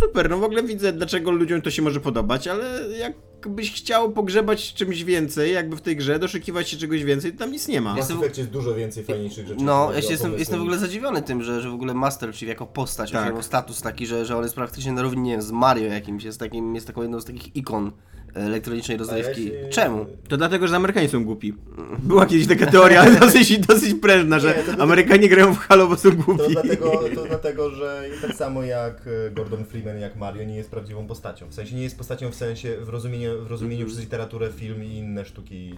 [0.00, 4.74] Super, no w ogóle widzę dlaczego ludziom to się może podobać, ale jakbyś chciał pogrzebać
[4.74, 7.94] czymś więcej, jakby w tej grze, doszukiwać się czegoś więcej, to tam nic nie ma.
[7.94, 9.64] Mass Effect jest dużo więcej fajniejszych rzeczy.
[9.64, 12.48] No, ja się jestem, jestem w ogóle zadziwiony tym, że, że w ogóle Master Chief
[12.48, 13.20] jako postać Tak.
[13.20, 16.24] osiągnął status taki, że, że on jest praktycznie na równi nie wiem, z Mario jakimś,
[16.24, 17.92] jest, takim, jest taką jedną z takich ikon
[18.34, 19.44] elektronicznej rozrywki.
[19.46, 20.06] się- Czemu?
[20.28, 21.54] To dlatego, że Amerykanie są głupi.
[21.98, 25.58] Była kiedyś taka teoria, ale dosyć, dosyć prężna, że Nie, to- to- Amerykanie grają w
[25.58, 26.42] Halo, bo są To głupi.
[26.52, 31.06] dlatego, to dlatego, że tak samo jak e, Gordon Freeman, jak Mario, nie jest prawdziwą
[31.06, 31.48] postacią.
[31.48, 34.88] W sensie nie jest postacią w sensie, w rozumieniu, w rozumieniu przez literaturę, film i
[34.96, 35.74] inne sztuki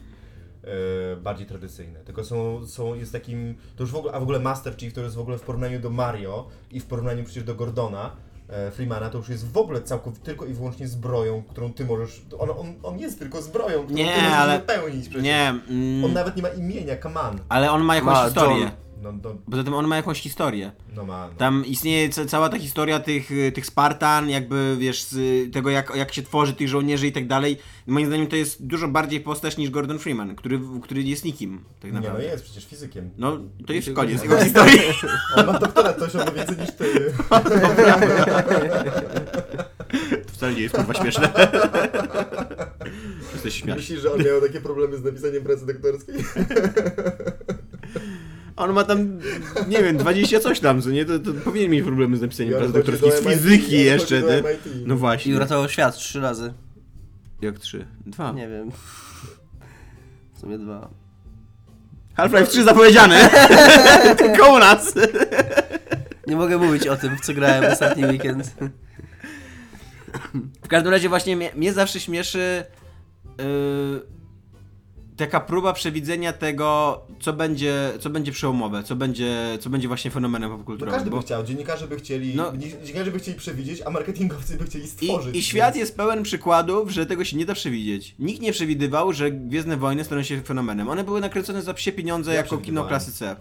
[0.65, 2.01] e, bardziej tradycyjne.
[2.01, 5.01] Tylko są, są, jest takim, to już w ogóle, a w ogóle Master Chief to
[5.03, 8.17] jest w ogóle w porównaniu do Mario i w porównaniu przecież do Gordona,
[8.73, 12.51] Freemana, to już jest w ogóle całkowicie tylko i wyłącznie zbroją, którą ty możesz, on,
[12.51, 15.25] on, on jest tylko zbroją, którą Nie, ty możesz ale- wypełnić przecież.
[15.25, 17.41] Nie, On mm, nawet nie ma imienia, come on.
[17.49, 18.61] ale on ma jakąś Ma, historię.
[18.61, 18.71] John.
[19.07, 20.73] No, no, Poza tym on ma jakąś historię.
[20.97, 21.35] no ma, no.
[21.39, 25.71] Tam istnieje ca- cała ta historia tych, y, tych Spartan, jakby wiesz, z y, tego
[25.71, 27.57] jak, jak się tworzy tych żołnierzy i tak dalej.
[27.87, 31.85] Moim zdaniem to jest dużo bardziej postać niż Gordon Freeman, który, który jest nikim, tak
[31.85, 32.25] Nie, no naprawdę.
[32.29, 33.11] jest przecież fizykiem.
[33.19, 34.81] No, to jest koniec jego historii.
[35.37, 36.87] On ma doktorat, to osiągnął więcej niż ty.
[40.27, 41.33] To wcale nie jest kurwa śmieszne.
[43.33, 43.77] Jesteś śmiać.
[43.77, 46.15] Myślisz, że on miał takie problemy z napisaniem pracy doktorskiej?
[48.57, 49.19] On ma tam,
[49.69, 51.05] nie wiem, 20 coś tam, co nie?
[51.05, 53.75] To, to powinien mieć problemy z napisaniem I on prac chodzi doktorskich do z fizyki
[53.75, 54.21] i jeszcze.
[54.21, 54.87] MIT.
[54.87, 55.37] No I właśnie.
[55.37, 56.53] uratował świat trzy razy.
[57.43, 57.87] Jak trzy?
[58.07, 58.33] Dwa.
[58.33, 58.71] Nie wiem.
[60.35, 60.91] W sumie dwa.
[62.15, 63.31] Half-Life 3 zapowiedziane!
[64.19, 64.95] Tylko u nas!
[66.27, 68.55] Nie mogę mówić o tym, w co grałem ostatni weekend.
[70.65, 72.65] W każdym razie właśnie mnie, mnie zawsze śmieszy
[73.39, 73.45] yy,
[75.17, 80.51] taka próba przewidzenia tego, co będzie, co będzie przełomowe, co będzie, co będzie właśnie fenomenem
[80.51, 80.95] No popkulturowym.
[80.95, 82.53] każdy by bo- chciał, dziennikarze by chcieli, No.
[82.57, 85.37] dziennikarze by chcieli przewidzieć, a marketingowcy by chcieli stworzyć.
[85.37, 88.15] I, I świat więc- jest pełen przykładów, że tego się nie da przewidzieć.
[88.19, 90.89] Nikt nie przewidywał, że Gwiezdne Wojny staną się fenomenem.
[90.89, 93.37] One były nakręcone za psie pieniądze Ja jako kino klasy C.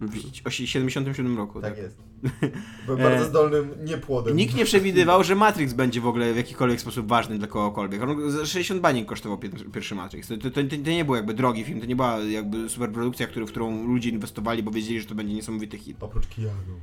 [0.00, 1.60] W 77 roku.
[1.60, 1.82] Tak Tak.
[1.82, 1.98] jest.
[2.86, 4.36] Byłem bardzo zdolnym niepłodem.
[4.36, 8.02] Nikt nie przewidywał, że Matrix będzie w ogóle w jakikolwiek sposób ważny dla kogokolwiek.
[8.02, 10.28] On za 60 baniek kosztował pier- pierwszy Matrix.
[10.28, 13.46] To, to, to, to nie był jakby drogi film, to nie była jakby superprodukcja, który,
[13.46, 15.96] w którą ludzie inwestowali, bo wiedzieli, że to będzie niesamowity hit.
[16.00, 16.80] Oprócz Keanu.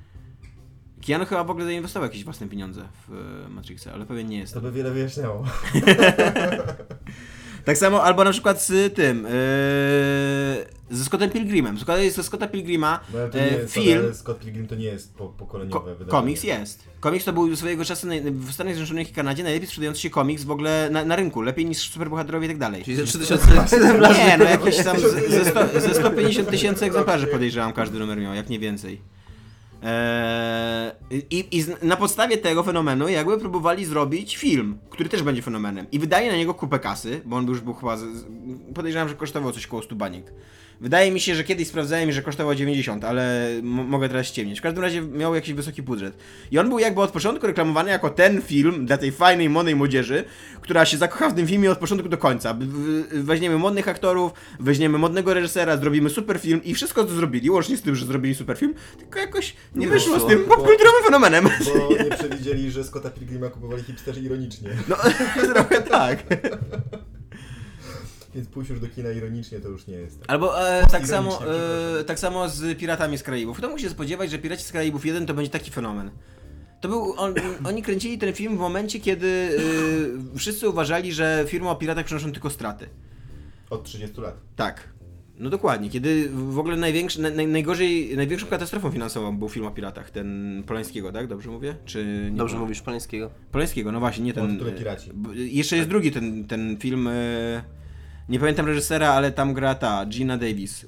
[1.07, 3.13] Keanu chyba w ogóle zainwestował jakieś własne pieniądze w
[3.45, 4.53] e, Matrixa, ale pewien nie jest.
[4.53, 5.43] To by wiele wyjaśniało.
[7.65, 11.77] Tak samo, albo na przykład z tym, yy, ze Scottem Pilgrimem.
[11.77, 14.85] Z kolei ze Scotta Pilgrima No, ale to e, film, ale Scott Pilgrim to nie
[14.85, 16.11] jest po, ko pokoleniowe wydarzenie.
[16.11, 16.83] komiks jest.
[16.99, 20.51] Komiks to był swojego czasu w Stanach Zjednoczonych i Kanadzie najlepiej sprzedający się komiks w
[20.51, 22.83] ogóle na, na rynku, lepiej niż superbohaterowie i tak dalej.
[22.83, 24.19] Czyli ze 3000 egzemplarzy.
[24.19, 28.49] Nie, no jakieś tam ze, sto, ze 150 tysięcy egzemplarzy podejrzewam każdy numer miał, jak
[28.49, 29.01] nie więcej.
[29.83, 30.91] Eee,
[31.29, 35.85] i, I na podstawie tego fenomenu jakby próbowali zrobić film, który też będzie fenomenem.
[35.91, 38.03] I wydaje na niego kupę kasy, bo on już był chyba, z,
[38.75, 40.33] podejrzewam, że kosztował coś koło 100 baniek.
[40.81, 44.59] Wydaje mi się, że kiedyś sprawdzałem, że kosztował 90, ale mogę teraz ściemnić.
[44.59, 46.17] W każdym razie miał jakiś wysoki budżet.
[46.51, 50.23] I on był jakby od początku reklamowany jako ten film dla tej fajnej, młodej młodzieży,
[50.61, 52.57] która się zakocha w tym filmie od początku do końca.
[53.13, 57.81] Weźmiemy modnych aktorów, weźmiemy modnego reżysera, zrobimy super film i wszystko to zrobili, łącznie z
[57.81, 61.03] tym, że zrobili super film, tylko jakoś nie Nie wyszło z wyszło, tym bo- popkulturowym
[61.05, 61.43] fenomenem.
[61.65, 64.69] Bo nie przewidzieli, że Scotta Pilgrima kupowali hipsterzy ironicznie.
[64.87, 64.95] No,
[65.53, 66.23] trochę tak.
[68.35, 70.19] Więc pójść już do kina ironicznie to już nie jest.
[70.19, 70.31] tak.
[70.31, 72.05] Albo e, tak, samo, e, przepraszam.
[72.05, 73.57] tak samo z Piratami z Karaibów.
[73.57, 76.11] Kto mógł się spodziewać, że Piraci z Karaibów 1 to będzie taki fenomen?
[76.81, 77.33] To był, on,
[77.69, 79.57] oni kręcili ten film w momencie, kiedy
[80.33, 82.85] e, wszyscy uważali, że firmy o piratach przynoszą tylko straty.
[83.69, 84.35] Od 30 lat.
[84.55, 84.95] Tak.
[85.39, 89.71] No dokładnie, kiedy w ogóle największy, naj, naj- najgorzej, największą katastrofą finansową był film o
[89.71, 91.27] piratach, ten Polańskiego, tak?
[91.27, 91.75] Dobrze mówię?
[91.85, 93.29] Czy nie Dobrze mówisz Polańskiego.
[93.51, 94.51] Polańskiego, no właśnie, nie ten...
[94.51, 95.11] Tytułem Piraci.
[95.13, 97.63] b- Jeszcze jest drugi ten, ten film, e,
[98.29, 100.87] nie pamiętam reżysera, ale tam gra ta, Gina Davis, e,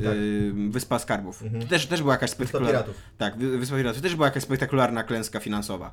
[0.70, 1.44] Wyspa Skarbów.
[1.44, 1.64] Mhm.
[1.64, 2.80] To też, też była jakaś Wyspa spektakularna...
[2.80, 2.96] Piratów.
[3.18, 4.02] Tak, Wy- Wyspa Piratów.
[4.02, 5.92] To też była jakaś spektakularna klęska finansowa.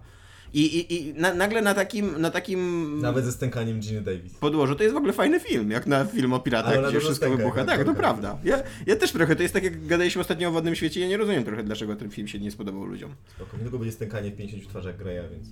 [0.55, 4.35] I, i, i na, nagle na takim, na takim Nawet ze stękaniem Giny Davis.
[4.35, 7.37] podłożu to jest w ogóle fajny film, jak na film o piratach, gdzie wszystko stęka,
[7.37, 7.65] wybucha.
[7.65, 8.39] Tak, to prawda.
[8.45, 11.17] Ja, ja też trochę, to jest tak jak gadaliśmy ostatnio o Wodnym Świecie, ja nie
[11.17, 13.15] rozumiem trochę, dlaczego ten film się nie spodobał ludziom.
[13.37, 13.57] Spoko.
[13.57, 15.49] Niedługo będzie stękanie w 50 twarzach Greya, więc...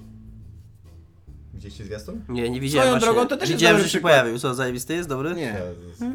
[1.54, 2.20] Widzieliście zwiastun?
[2.28, 3.14] Nie, nie widziałem Swoją właśnie.
[3.14, 4.12] drogą to też jest Widziałem, dobry że się przykład.
[4.12, 4.38] pojawił.
[4.38, 5.08] Co, zajebisty jest?
[5.08, 5.34] Dobry?
[5.34, 5.56] Nie.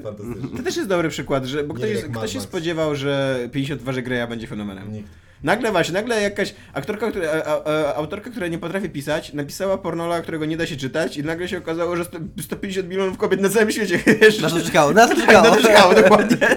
[0.03, 0.13] To.
[0.57, 2.49] To też jest dobry przykład, że, bo Nie ktoś, jak ktoś się Max.
[2.49, 4.93] spodziewał, że 50 twarzy Greya będzie fenomenem.
[4.93, 5.09] Nikt.
[5.43, 9.77] Nagle właśnie, nagle jakaś aktorka, która, a, a, a, autorka, która nie potrafi pisać, napisała
[9.77, 13.41] pornola, którego nie da się czytać i nagle się okazało, że sto, 150 milionów kobiet
[13.41, 15.49] na całym świecie wiesz, Na to czekało, na to Tak, czekało.
[15.49, 16.37] na to czekało, dokładnie.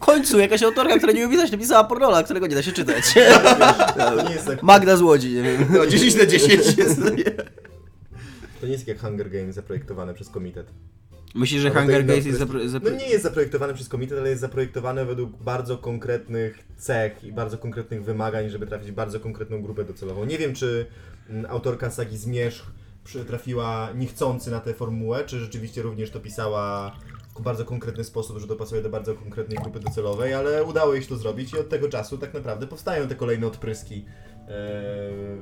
[0.00, 3.04] W końcu jakaś autorka, która nie umie pisać, napisała pornola, którego nie da się czytać.
[3.96, 5.66] To nie jest jak, Magda z Łodzi, nie wiem.
[5.70, 7.00] No, 10 na 10 jest.
[8.60, 10.66] to nie jest jak Hunger Games zaprojektowane przez komitet.
[11.34, 12.58] Myślisz, że Ale to Hunger Games jest zapro...
[12.82, 17.58] No nie jest zaprojektowane przez komitet, ale jest zaprojektowane według bardzo konkretnych cech i bardzo
[17.58, 20.24] konkretnych wymagań, żeby trafić w bardzo konkretną grupę docelową.
[20.24, 20.86] Nie wiem, czy
[21.30, 22.66] mm, autorka sagi Zmierzch
[23.04, 26.96] przy- trafiła niechcący na tę formułę, czy rzeczywiście również to pisała
[27.42, 31.08] bardzo konkretny sposób, że to pasuje do bardzo konkretnej grupy docelowej, ale udało jej się
[31.08, 34.46] to zrobić i od tego czasu tak naprawdę powstają te kolejne odpryski e,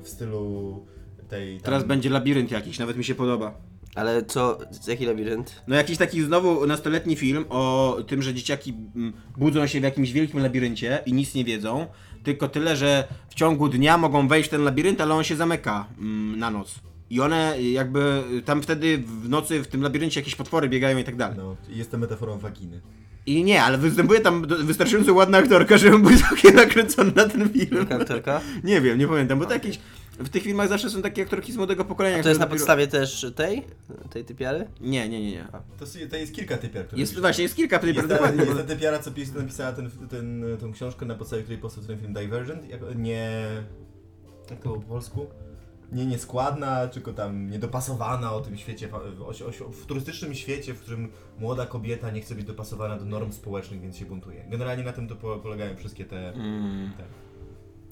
[0.02, 0.87] w stylu
[1.28, 1.56] tej...
[1.56, 3.54] tam- Teraz będzie labirynt jakiś, nawet mi się podoba.
[3.94, 4.58] Ale co,
[4.88, 5.62] jaki labirynt?
[5.66, 10.12] No jakiś taki znowu nastoletni film o tym, że dzieciaki mm, budzą się w jakimś
[10.12, 11.87] wielkim labiryncie i nic nie wiedzą,
[12.24, 15.87] tylko tyle, że w ciągu dnia mogą wejść w ten labirynt, ale on się zamyka
[15.98, 16.74] mm, na noc.
[17.10, 21.16] I one jakby tam wtedy w nocy w tym labiryncie jakieś potwory biegają i tak
[21.16, 21.36] dalej.
[21.38, 22.80] No, jest to metaforą waginy.
[23.26, 27.76] I nie, ale występuje tam wystarczająco ładna aktorka, żeby był całkiem nakręcony na ten film.
[27.78, 28.40] Jaka aktorka?
[28.64, 29.78] Nie wiem, nie pamiętam, bo to jakieś...
[30.18, 32.16] W tych filmach zawsze są takie aktorki z młodego pokolenia.
[32.16, 33.62] To które jest na dopiero- podstawie też tej?
[34.10, 34.66] Tej typiary?
[34.80, 35.48] Nie, nie, nie, nie.
[35.78, 38.44] To, jest- to jest kilka typiar, które Jest, właśnie, jest kilka typów, Jest, ta, dokładnie.
[38.44, 41.98] jest ta typiara, co pis- napisała ten, ten, tą książkę, na podstawie której powstał ten
[41.98, 42.62] film Divergent.
[42.96, 43.30] Nie...
[44.50, 45.26] Jak to było po polsku?
[45.92, 48.88] Nie nieskładna, tylko tam niedopasowana o tym świecie,
[49.20, 49.29] o,
[49.66, 53.81] o, w turystycznym świecie, w którym młoda kobieta nie chce być dopasowana do norm społecznych,
[53.81, 54.44] więc się buntuje.
[54.51, 56.29] Generalnie na tym to po, polegają wszystkie te...
[56.33, 56.92] Mm.
[56.96, 57.05] te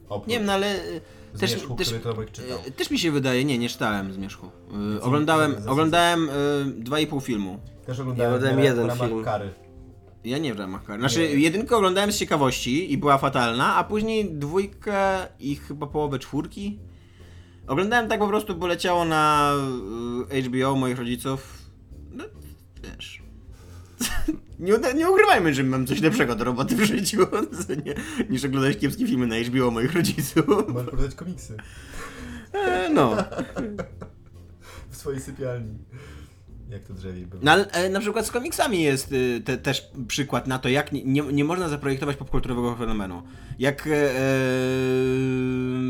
[0.09, 1.01] oprócz Nie wiem, no ale y,
[1.41, 2.59] też, też, który Tomek czytał.
[2.69, 4.47] y, też mi się wydaje, nie, nie czytałem Zmierzchu.
[4.47, 4.51] Y,
[4.91, 6.33] Więc oglądałem, zasadniczo- oglądałem y,
[6.83, 7.59] dwa i pół filmu.
[7.87, 9.25] Też oglądałem, Ja oglądałem w jeden ramach film.
[9.25, 9.51] kary.
[10.25, 11.01] Ja nie w ramach kary.
[11.01, 11.27] Znaczy, Nie.
[11.27, 16.79] jedynkę oglądałem z ciekawości i była fatalna, a później dwójkę i chyba połowę czwórki.
[17.67, 19.53] Oglądałem tak po prostu, bo leciało na
[20.33, 21.59] y, HBO moich rodziców.
[22.13, 22.25] No,
[22.83, 23.23] wiesz.
[24.59, 27.27] Nie, nie ukrywajmy, że mam coś lepszego do roboty w życiu,
[27.85, 27.95] nie,
[28.31, 30.47] niż oglądać kiepskie filmy na HBO moich rodziców.
[30.69, 31.57] Możesz poczytać komiksy
[32.53, 33.17] E, no.
[34.91, 35.79] w swojej sypialni.
[36.71, 37.43] Jak to drzewie było.
[37.45, 40.93] No ale e, na przykład z komiksami jest y, te, też przykład na to, jak
[40.93, 43.23] nie, nie, nie można zaprojektować popkulturowego fenomenu.
[43.59, 43.87] Jak.
[43.87, 44.21] E, e,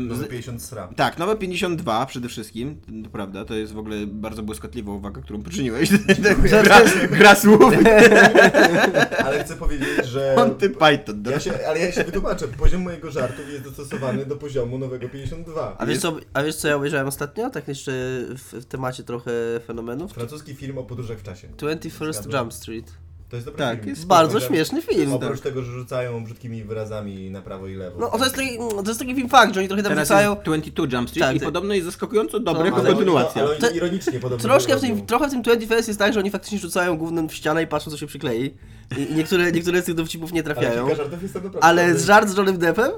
[0.07, 0.89] Nowy z, 50 sra.
[0.95, 5.43] tak, nowe 52 przede wszystkim, to prawda, to jest w ogóle bardzo błyskotliwa uwaga, którą
[5.43, 5.89] poczyniłeś.
[6.63, 7.73] gra, gra słów.
[9.25, 10.33] Ale chcę powiedzieć, że...
[10.37, 11.23] Monty Python.
[11.31, 12.47] Ja się, ale ja się wytłumaczę.
[12.47, 15.75] Poziom mojego żartu jest dostosowany do poziomu nowego 52.
[15.77, 17.49] A wiesz, co, a wiesz co ja obejrzałem ostatnio?
[17.49, 17.91] Tak jeszcze
[18.29, 19.31] w, w temacie trochę
[19.67, 20.13] fenomenów?
[20.13, 21.47] Francuski film o podróżach w czasie.
[21.57, 22.41] 21st Zgadłem.
[22.41, 22.93] Jump Street.
[23.29, 23.89] To jest dobry Tak, film.
[23.89, 25.13] jest Bardzo śmieszny film.
[25.13, 27.99] Oprócz tego, że rzucają brzydkimi wyrazami na prawo i lewo.
[27.99, 30.29] No to jest taki, to jest taki film fakt, że oni trochę tam Teraz wrzucają...
[30.31, 31.45] jest 22 Jump Street Tak, i tak.
[31.47, 33.43] podobno jest zaskakująco dobre No, jako ale kontynuacja.
[33.43, 36.19] Oni, ale oni ironicznie podobnie Troszkę w, tym, trochę w tym 21 jest tak, że
[36.19, 38.53] oni faktycznie rzucają głównym w ścianę i patrzą co się przyklei.
[38.97, 40.87] I, niektóre, niektóre z tych dowcipów nie Ale trafiają.
[40.87, 41.63] kilka żartów jest naprawdę.
[41.63, 42.91] Ale żart z Johnnym Deppem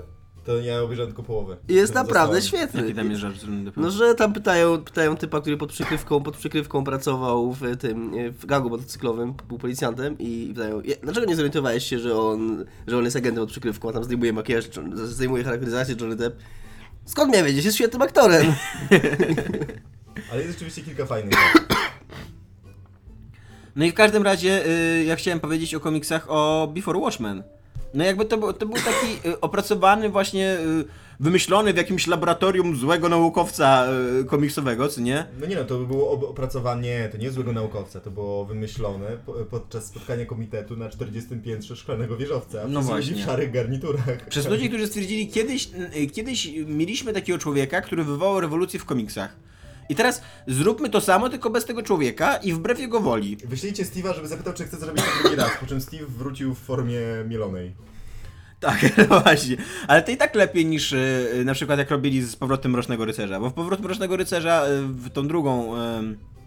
[0.46, 1.58] To ja obejrzałem tylko połowę.
[1.68, 2.68] jest naprawdę zostałem.
[2.68, 2.82] świetny.
[2.82, 3.36] Jaki tam jest żart?
[3.78, 8.32] No, że tam pytają, pytają typa, który pod przykrywką, pod przykrywką pracował w tym, e,
[8.32, 12.98] w gangu motocyklowym, był policjantem i pytają, "Je- dlaczego nie zorientowałeś się, że on, że
[12.98, 16.38] on jest agentem pod przykrywką, a tam zdejmuje makijaż, zdejmuje charakteryzację Johnny Depp.
[17.06, 17.66] Skąd miałem wiedzieć?
[17.66, 18.46] Jest świetnym aktorem.
[20.32, 21.34] Ale jest rzeczywiście kilka fajnych.
[23.76, 27.44] No i w każdym razie y, ja chciałem powiedzieć o komiksach o Before Watchmen.
[27.94, 30.86] No jakby to, był- to był taki y, opracowany właśnie, y,
[31.20, 33.86] wymyślony w jakimś laboratorium złego naukowca
[34.22, 35.26] y, komiksowego, co nie?
[35.40, 39.34] No nie no, to było ob- opracowanie, to nie złego naukowca, to było wymyślone po,
[39.34, 42.58] podczas spotkania komitetu na 40 piętrze szklanego wieżowca.
[42.68, 43.16] No przez ludzi właśnie.
[43.24, 44.30] w szarych garniturach.
[44.30, 45.70] Przez ludzi, którzy stwierdzili, kiedyś,
[46.14, 49.36] kiedyś mieliśmy takiego człowieka, który wywołał rewolucję w komiksach.
[49.90, 53.38] I teraz zróbmy to samo, tylko bez tego człowieka i wbrew jego woli.
[53.46, 56.60] Wyślijcie Steve'a, żeby zapytał, czy chce zrobić to drugi raz, po czym Steve wrócił w
[56.60, 57.74] formie mielonej.
[58.60, 59.58] Tak, no właśnie.
[59.88, 63.40] Ale to i tak lepiej niż y, na przykład jak robili z powrotem Mrocznego Rycerza.
[63.40, 65.74] Bo w powrót Mrocznego Rycerza, y, w tą drugą.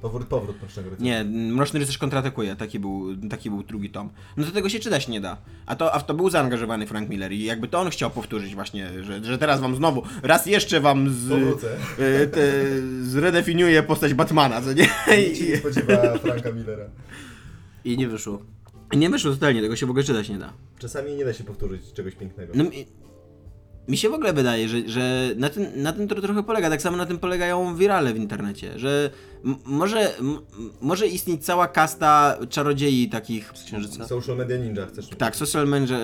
[0.03, 1.05] Powrót, powrót Mrocznego Rycerza.
[1.05, 4.11] Nie, Mroczny Rycerz kontratakuje, taki był, taki był drugi tom.
[4.37, 5.37] No to tego się czytać nie da.
[5.67, 8.55] A to, a w to był zaangażowany Frank Miller i jakby to on chciał powtórzyć
[8.55, 11.31] właśnie, że, że teraz wam znowu, raz jeszcze wam z,
[11.99, 12.53] y, te,
[13.03, 14.83] zredefiniuje postać Batmana, co nie?
[15.27, 16.85] Nikt się nie spodziewa Franka Millera.
[17.85, 18.43] I nie wyszło.
[18.93, 20.53] I nie wyszło totalnie, tego się w ogóle czytać nie da.
[20.79, 22.53] Czasami nie da się powtórzyć czegoś pięknego.
[22.57, 22.65] No,
[23.89, 26.71] mi się w ogóle wydaje, że, że na, tym, na tym to trochę polega.
[26.71, 29.11] Tak samo na tym polegają wirale w internecie, że
[29.65, 30.15] może,
[30.81, 33.53] może istnieć cała kasta czarodziei takich.
[33.67, 34.07] Księżyca.
[34.09, 35.99] Social Media Ninja chcesz Tak, social media,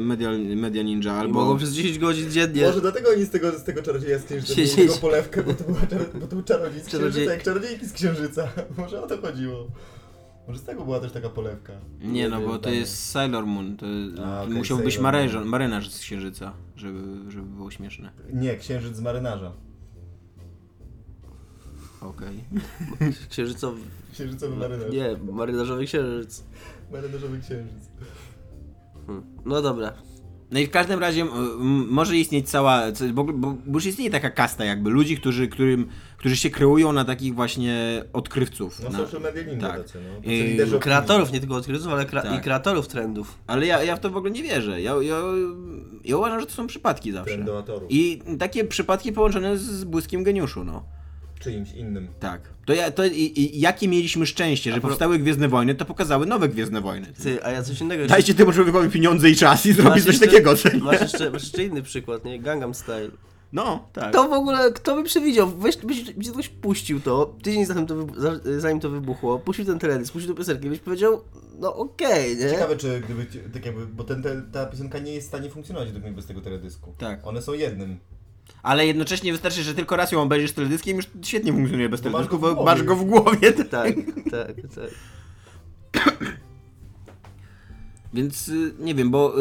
[0.00, 1.40] media, media ninja I albo.
[1.44, 2.66] mogą przez 10 godzin dziennie.
[2.66, 4.98] Może dlatego oni z tego, z tego czarodzieja z księżyca Siedzieć.
[4.98, 7.92] polewkę, bo to, była czar, bo to był czarodziej z księżyca, Czarodziej- jak czarodziejki z
[7.92, 8.48] księżyca.
[8.78, 9.66] Może o to chodziło.
[10.48, 11.72] Może z tego była też taka polewka.
[12.00, 13.76] Nie no, wiem, bo to jest Sailor Moon.
[13.76, 13.86] To
[14.24, 18.10] A, okej, musiał być marynarz, marynarz z księżyca, żeby, żeby było śmieszne.
[18.32, 19.52] Nie, księżyc z marynarza.
[22.00, 22.44] Okej.
[23.30, 23.80] Księżycowy.
[24.12, 24.92] Księżycowy marynarz.
[24.92, 26.44] Nie, marynarzowy księżyc.
[26.92, 27.88] Marynarzowy księżyc.
[29.06, 29.26] Hmm.
[29.44, 29.92] No dobra.
[30.50, 31.26] No i w każdym razie
[31.88, 32.82] może istnieć cała,
[33.12, 33.32] bo, bo,
[33.66, 38.04] bo już istnieje taka kasta jakby ludzi, którzy, którym, którzy się kreują na takich właśnie
[38.12, 38.80] odkrywców.
[38.82, 39.82] No na, social media tak.
[39.82, 40.30] tacy, no.
[40.32, 40.80] I- opinii.
[40.80, 42.38] Kreatorów, nie tylko odkrytów, ale kra- Tak.
[42.38, 43.38] i kreatorów trendów.
[43.46, 44.82] Ale ja, ja w to w ogóle nie wierzę.
[44.82, 45.16] Ja, ja,
[46.04, 47.44] ja uważam, że to są przypadki zawsze.
[47.88, 50.84] I takie przypadki połączone z błyskiem geniuszu, no.
[51.40, 52.08] Czyimś innym.
[52.20, 52.40] Tak.
[52.66, 56.26] To, ja, to i, i, jakie mieliśmy szczęście, że pro- powstały Gwiezdne Wojny, to pokazały
[56.26, 57.06] nowe Gwiezdne Wojny.
[57.22, 58.14] Ty, a ja coś innego jeszcze...
[58.14, 60.54] Dajcie temu człowiekowi pieniądze i czas i zrobić coś jeszcze- takiego.
[60.82, 62.40] Masz jeszcze, masz jeszcze inny przykład, nie?
[62.40, 63.10] Gangnam Style.
[63.52, 64.12] No, tak.
[64.12, 65.48] To w ogóle, kto by przewidział?
[65.58, 68.06] Weź, byś, byś ktoś puścił to, tydzień zanim to,
[68.58, 71.20] zanim to wybuchło, puścił ten teledysk, puścił tę piosenkę, byś powiedział,
[71.58, 72.50] no okej, nie?
[72.50, 75.88] Ciekawe, czy gdyby, tak jakby, bo ten, te, ta piosenka nie jest w stanie funkcjonować
[75.88, 76.94] według mnie bez tego teledysku.
[76.98, 77.26] Tak.
[77.26, 77.98] One są jednym.
[78.62, 82.38] Ale jednocześnie wystarczy, że tylko raz ją obejrzysz teledyskiem, już świetnie funkcjonuje bez masz teledysku,
[82.38, 83.52] bo masz go w głowie.
[83.52, 83.94] Tak,
[84.30, 84.90] tak, tak.
[88.14, 89.34] Więc y, nie wiem, bo...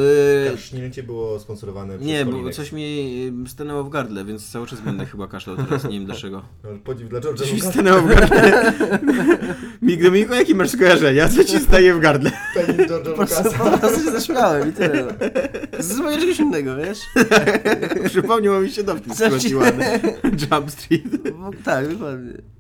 [0.46, 2.84] y, Karsznięcie było sponsorowane przez nie, bo coś mi
[3.46, 6.42] y, stanęło w gardle, więc cały czas będę chyba kaszlał teraz, nie wiem dlaczego.
[6.64, 8.74] No, Podziw dla George'a Coś mi stanęło w gardle.
[9.82, 11.30] Mig Dominiko, jakie masz skojarzenia?
[11.30, 12.32] Co ci staje w gardle?
[12.56, 13.44] Penis George'a Lucasa.
[13.44, 15.04] po prostu się zaśmiałem i tyle.
[15.04, 15.84] no.
[15.84, 17.00] Zupełnie czegoś innego, wiesz?
[18.10, 19.14] Przypomniał mi się dowcip.
[20.52, 21.32] Jump Street.
[21.40, 22.57] Bo, tak, dokładnie.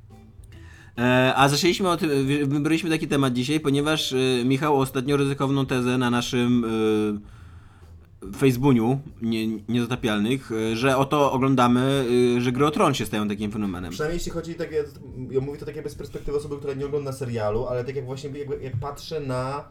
[0.97, 5.65] E, a zaczęliśmy o tym, wy- wybraliśmy taki temat dzisiaj, ponieważ e, Michał ostatnio ryzykowną
[5.65, 12.05] tezę na naszym e, Facebooku nie, niezatapialnych, że oto oglądamy,
[12.39, 13.91] że gry o tron się stają takim fenomenem.
[13.91, 14.83] Przynajmniej jeśli chodzi, tak, ja,
[15.31, 18.05] ja mówię to tak jakby z perspektywy osoby, która nie ogląda serialu, ale tak jak
[18.05, 19.63] właśnie jakby, jak patrzę na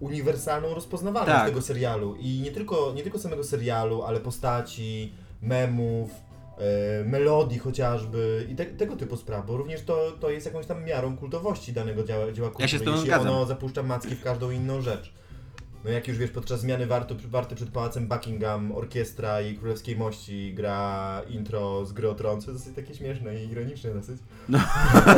[0.00, 1.48] uniwersalną rozpoznawalność Tak.
[1.48, 6.10] tego serialu i nie tylko, nie tylko samego serialu, ale postaci, memów,
[7.06, 11.16] melodii chociażby i te, tego typu spraw, bo również to, to jest jakąś tam miarą
[11.16, 13.28] kultowości danego dzieła, dzieła kultury, Ja się z tobą jeśli zgadzam.
[13.28, 15.12] ono zapuszcza macki w każdą inną rzecz.
[15.84, 20.54] No jak już wiesz, podczas zmiany warty, warty przed Pałacem Buckingham orkiestra i Królewskiej Mości
[20.54, 24.16] gra intro z gry o Tron, co jest dosyć takie śmieszne i ironiczne dosyć.
[24.48, 24.58] No.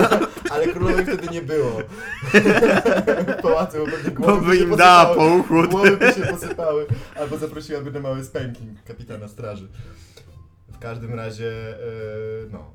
[0.53, 1.71] Ale królowej wtedy nie było.
[3.39, 5.43] W pałacu, pewnie głowy by im dała posypały.
[5.43, 5.71] pouchód.
[5.71, 9.69] Głowy by się posypały, albo zaprosiłaby na mały spanking kapitana straży.
[10.83, 11.81] Każdym razie, e,
[12.53, 12.71] no,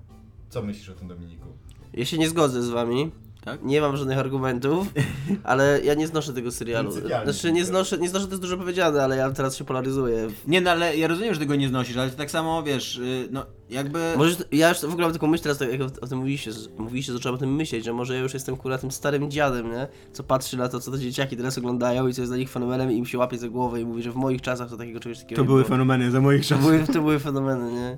[0.49, 1.47] co myślisz o tym Dominiku?
[1.93, 3.11] Ja się nie zgodzę z wami.
[3.47, 3.63] Tak?
[3.63, 4.88] Nie mam żadnych argumentów,
[5.43, 6.91] ale ja nie znoszę tego serialu.
[6.91, 7.33] Pryncypialnie.
[7.33, 10.27] Znaczy nie znoszę, nie znoszę to jest dużo powiedziane, ale ja teraz się polaryzuję.
[10.47, 13.27] Nie, no ale ja rozumiem, że tego nie znosisz, ale to tak samo, wiesz, y,
[13.31, 14.13] no jakby...
[14.17, 17.13] Może ja już w ogóle mam taką myśl teraz, tak jak o tym mówiliście, mówiliście,
[17.13, 19.88] zacząłem o tym myśleć, że może ja już jestem kurwa tym starym dziadem, nie?
[20.13, 22.91] Co patrzy na to, co te dzieciaki teraz oglądają i co jest dla nich fenomenem
[22.91, 25.17] i im się łapie za głowę i mówi, że w moich czasach to takiego czegoś
[25.19, 25.69] takiego To nie były było.
[25.69, 26.65] fenomeny za moich To czasów.
[26.65, 27.97] były, to były fenomeny, nie?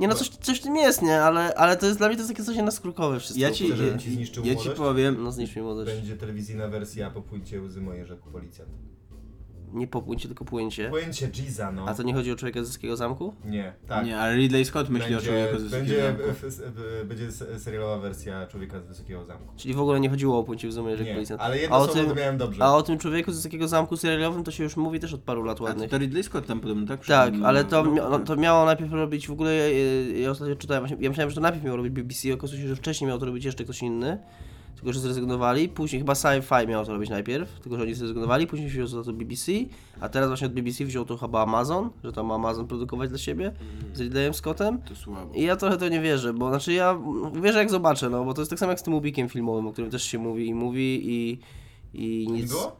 [0.00, 1.22] Nie no, coś, coś w tym jest, nie?
[1.22, 3.40] Ale, ale to jest dla mnie to jest takie coś naskórkowe wszystko.
[3.40, 4.76] Ja ci, ci zniszczył ja ci młodość?
[4.76, 5.92] powiem, No zniszcz mi młodość.
[5.92, 8.70] Będzie telewizyjna wersja Popójcie łzy moje, rzekł policjant.
[9.72, 10.90] Nie popłyńcie, tylko płyńcie.
[10.90, 11.84] Pojęcie Giza, no.
[11.88, 13.34] A to nie chodzi o człowieka z Zyskiego Zamku?
[13.44, 14.06] Nie, tak.
[14.06, 18.46] nie, ale Ridley Scott myśli o człowieku z będzie, Wysokiego w- w- będzie serialowa wersja
[18.46, 19.44] Człowieka z Wysokiego Zamku.
[19.56, 21.42] Czyli w ogóle nie chodziło o płyńcie w Zumie, że Nie, policjant.
[21.42, 22.64] ale a jedno o słowo tym, dobrze.
[22.64, 25.42] A o tym człowieku z Wysokiego Zamku serialowym to się już mówi też od paru
[25.44, 25.90] lat A to, ładnych.
[25.90, 27.06] to Ridley Scott tam podobno, tak?
[27.06, 28.26] Tak, ale to, no, mia- no, tak.
[28.26, 31.40] to miało najpierw robić w ogóle, ja, ja ostatnio czytałem, właśnie, ja myślałem, że to
[31.40, 34.18] najpierw miało robić BBC, okazuje się, że wcześniej miał to robić jeszcze ktoś inny,
[34.78, 38.68] tylko że zrezygnowali, później chyba Sci-Fi miał to robić najpierw, tylko że oni zrezygnowali, później
[38.68, 39.52] wziął za to BBC,
[40.00, 43.18] a teraz właśnie od BBC wziął to chyba Amazon, że tam ma Amazon produkować dla
[43.18, 43.52] siebie
[43.94, 44.82] z Ridleyem Scottem.
[44.82, 45.34] To słabo.
[45.34, 48.34] I ja trochę to nie wierzę, bo znaczy ja mm, wierzę jak zobaczę, no bo
[48.34, 50.54] to jest tak samo jak z tym ubikiem filmowym, o którym też się mówi i
[50.54, 51.38] mówi i,
[51.94, 52.50] i nic.
[52.50, 52.76] było?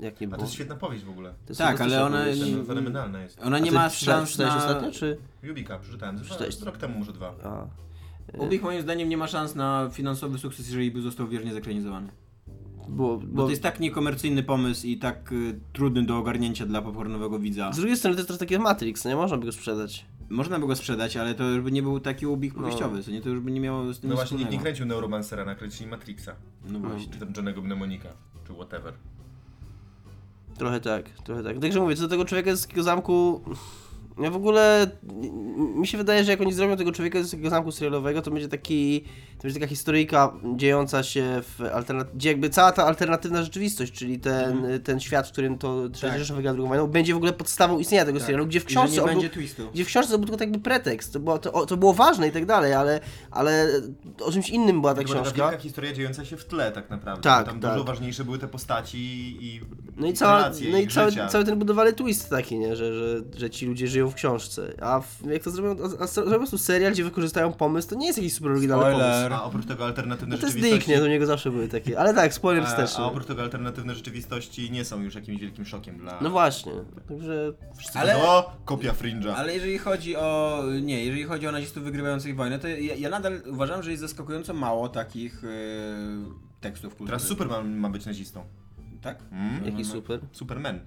[0.00, 0.36] Jak nie A było?
[0.38, 1.34] to jest świetna powieść w ogóle.
[1.58, 2.42] Tak, ale ona- powieść.
[2.66, 3.38] fenomenalna jest.
[3.44, 4.56] Ona A nie ma szans na...
[4.56, 5.16] ostatnio, czy?
[5.42, 6.20] Jubika, przeczytałem.
[6.64, 7.34] Rok temu, może dwa.
[7.44, 7.66] A.
[8.38, 12.08] Ubik moim zdaniem nie ma szans na finansowy sukces, jeżeli by został wiernie zekranizowany.
[12.88, 16.82] Bo, Bo bo to jest tak niekomercyjny pomysł i tak y, trudny do ogarnięcia dla
[16.82, 17.72] popcornowego widza.
[17.72, 20.06] z drugiej strony to jest trochę taki Matrix, no nie można by go sprzedać.
[20.30, 22.60] Można by go sprzedać, ale to już by nie był taki ubik No.
[22.62, 23.20] powieściowy, co nie?
[23.20, 26.32] To już by nie miało z tym No właśnie, nikt nie kręcił Neuromancera, nakręcili Matrixa.
[26.70, 27.12] No właśnie.
[27.12, 28.08] Czy tam Johnego Mnemonika,
[28.46, 28.94] czy whatever.
[30.58, 31.58] Trochę tak, trochę tak.
[31.58, 33.40] Także mówię, co do tego człowieka z takiego zamku...
[34.18, 34.90] Ja w ogóle...
[35.76, 38.48] Mi się wydaje, że jak oni zrobią tego człowieka z takiego zamku serialowego, to będzie
[38.48, 39.04] taki...
[39.36, 42.16] To będzie taka historyjka dziejąca się w alternatywie...
[42.18, 44.82] Gdzie jakby cała ta alternatywna rzeczywistość, czyli ten, Mhm.
[44.82, 46.10] ten świat, w którym to Tak.
[46.10, 48.66] III Rzesza wygrała drugą wojną, będzie w ogóle podstawą istnienia tego serialu, gdzie w I
[48.66, 49.70] książce nie on był, będzie twistu.
[49.74, 52.28] gdzie w książce to był tylko tak jakby pretekst, to było, to, to było ważne
[52.28, 53.68] i tak dalej, ale, ale
[54.20, 55.58] o czymś innym była ta To była taka książka.
[55.58, 57.22] historia dziejąca się w tle tak naprawdę.
[57.22, 57.72] Tak, Tam tak.
[57.72, 58.98] dużo ważniejsze były te postaci
[59.40, 59.60] i
[59.96, 62.76] No i, cała, relacje, no i ich cały, cały ten budowany twist taki, nie?
[62.76, 64.74] Że, że, że ci ludzie żyją w książce.
[64.80, 67.94] A w, jak to zrobią, a, a zrobią po prostu serial, gdzie wykorzystają pomysł, to
[67.94, 69.28] nie jest jakiś super oryginalny Spoiler.
[69.28, 69.34] pomysł.
[69.34, 70.86] A oprócz tego alternatywne No to jest rzeczywistości...
[70.86, 71.00] Dick, nie?
[71.00, 71.98] Do niego zawsze były takie.
[71.98, 73.04] Ale tak, spoiler wsteczny.
[73.04, 76.18] a oprócz tego alternatywne rzeczywistości nie są już jakimś wielkim szokiem dla...
[76.20, 76.72] No właśnie.
[77.08, 78.16] Także Wszyscy Ale-.
[78.16, 79.32] O, kopia Fringe'a.
[79.36, 80.62] Ale jeżeli chodzi o.
[80.82, 84.54] Nie, jeżeli chodzi o nazistów wygrywających wojnę, to ja, ja nadal uważam, że jest zaskakująco
[84.54, 85.48] mało takich e,
[86.60, 87.20] tekstów kulturowych.
[87.20, 88.44] Teraz Superman ma być nazistą.
[89.02, 89.18] Tak?
[89.32, 89.64] Mm?
[89.64, 90.20] jaki super.
[90.32, 90.80] Superman.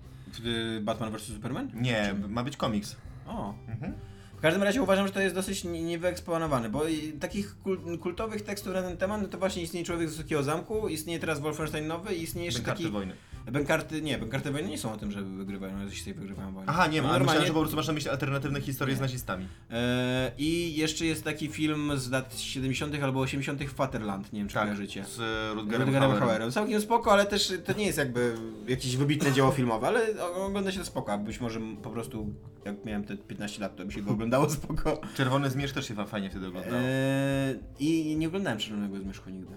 [0.81, 1.71] Batman vs Superman?
[1.73, 2.95] Nie, ma być komiks.
[3.27, 3.53] O.
[3.67, 3.93] Mhm.
[4.37, 6.81] W każdym razie uważam, że to jest dosyć nie- niewyeksponowany, bo
[7.19, 10.87] takich kul- kultowych tekstów na ten temat, no to właśnie istnieje Człowiek z Wysokiego Zamku,
[10.87, 12.93] istnieje teraz Wolfenstein nowy i istnieje jeszcze Bękarty taki...
[12.93, 13.13] wojny.
[13.51, 16.71] Bękarty, nie, Bękarty wojny nie są o tym, że wygrywają, nazisty wygrywają wojnę.
[16.71, 18.99] Aha, nie No ale myślałem, normalnie- że po prostu masz na myśli alternatywne historie z
[18.99, 19.47] nazistami.
[19.71, 23.03] E, I jeszcze jest taki film z lat 70.
[23.03, 23.69] albo 80.
[23.69, 25.05] Fatherland, nie wiem czy Tak, kojarzycie.
[25.05, 26.19] z e, Rutgerem Rutgerem Hauerem.
[26.27, 26.51] Hauerem.
[26.51, 28.35] Całkiem spoko, ale też to nie jest jakby
[28.67, 30.01] jakieś wybitne dzieło filmowe, ale
[30.35, 31.17] ogląda się to spoko.
[31.17, 32.33] Być może po prostu
[32.65, 35.01] jak miałem te 15 lat, to by się go oglądało spoko.
[35.17, 36.75] Czerwony Zmierzch też się fa- fajnie wtedy oglądało.
[36.77, 39.55] Eee, I nie oglądałem Czerwonego Zmierzchu nigdy.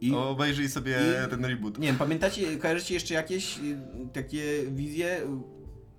[0.00, 1.78] I Obejrzyj sobie i- ten reboot.
[1.78, 3.76] nie wiem, pamiętacie, kojarzycie jeszcze jakieś y,
[4.12, 5.20] takie wizje?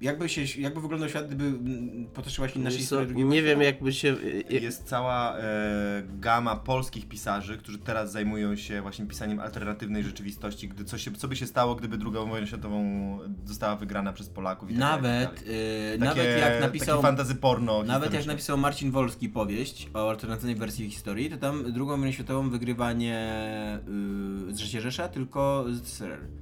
[0.02, 1.54] Y, Jakby, się, jakby wyglądał świat, gdyby
[2.14, 4.16] potoczyła się co, historii drugiej nie wiem jakby się...
[4.50, 5.44] jak- Jest cała e,
[6.20, 11.28] gama polskich pisarzy, którzy teraz zajmują się właśnie pisaniem alternatywnej rzeczywistości, gdy co, się, co
[11.28, 15.04] by się stało, gdyby druga wojna światową została wygrana przez Polaków i tak dalej, tak
[15.04, 15.94] Nawet, dalej.
[15.96, 17.02] y, Takie, nawet jak napisał...
[17.02, 21.98] Fantazy porno Nawet jak napisał Marcin Wolski powieść o alternatywnej wersji historii, to tam drugą
[21.98, 23.40] wojnę światową wygrywa nie
[24.48, 26.41] yy, z Rzesza, tylko ZSRR.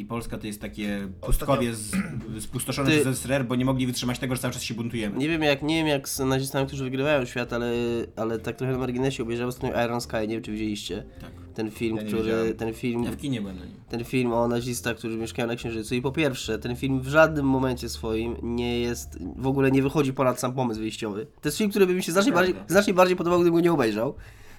[0.00, 1.92] I Polska to jest takie pustkowie z,
[2.40, 5.18] spustoszone Ty- przez ZSRR, bo nie mogli wytrzymać tego, że cały czas się buntujemy.
[5.18, 7.72] Nie wiem jak, nie wiem jak z nazistami, którzy wygrywają świat, ale,
[8.16, 11.04] ale tak trochę na marginesie obejrzałem ostatnio Iron Sky, nie wiem czy widzieliście.
[11.20, 11.30] Tak.
[11.54, 13.74] Ten film, Ja który, ten film, Ja w kinie byłem na nim.
[13.88, 17.46] ten film o nazistach, którzy mieszkają na Księżycu i po pierwsze, ten film w żadnym
[17.46, 21.26] momencie swoim nie jest, w ogóle nie wychodzi ponad sam pomysł wyjściowy.
[21.40, 23.72] To jest film, który by mi się znacznie bardziej, znacznie bardziej podobał, gdybym go nie
[23.72, 24.14] obejrzał.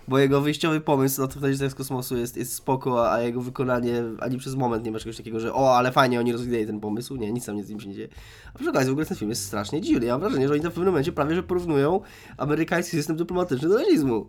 [0.07, 4.37] Bo jego wyjściowy pomysł na nazistach z kosmosu jest, jest spoko, a jego wykonanie ani
[4.37, 7.15] przez moment nie ma czegoś takiego, że o, ale fajnie oni rozwinęli ten pomysł.
[7.15, 8.07] Nie, nic tam nie z nim się nie dzieje.
[8.53, 10.05] A przy okazji w ogóle ten film jest strasznie dziwny.
[10.05, 12.01] Ja mam wrażenie, że oni tam w pewnym momencie prawie że porównują
[12.37, 14.27] amerykański system dyplomatyczny do nazizmu.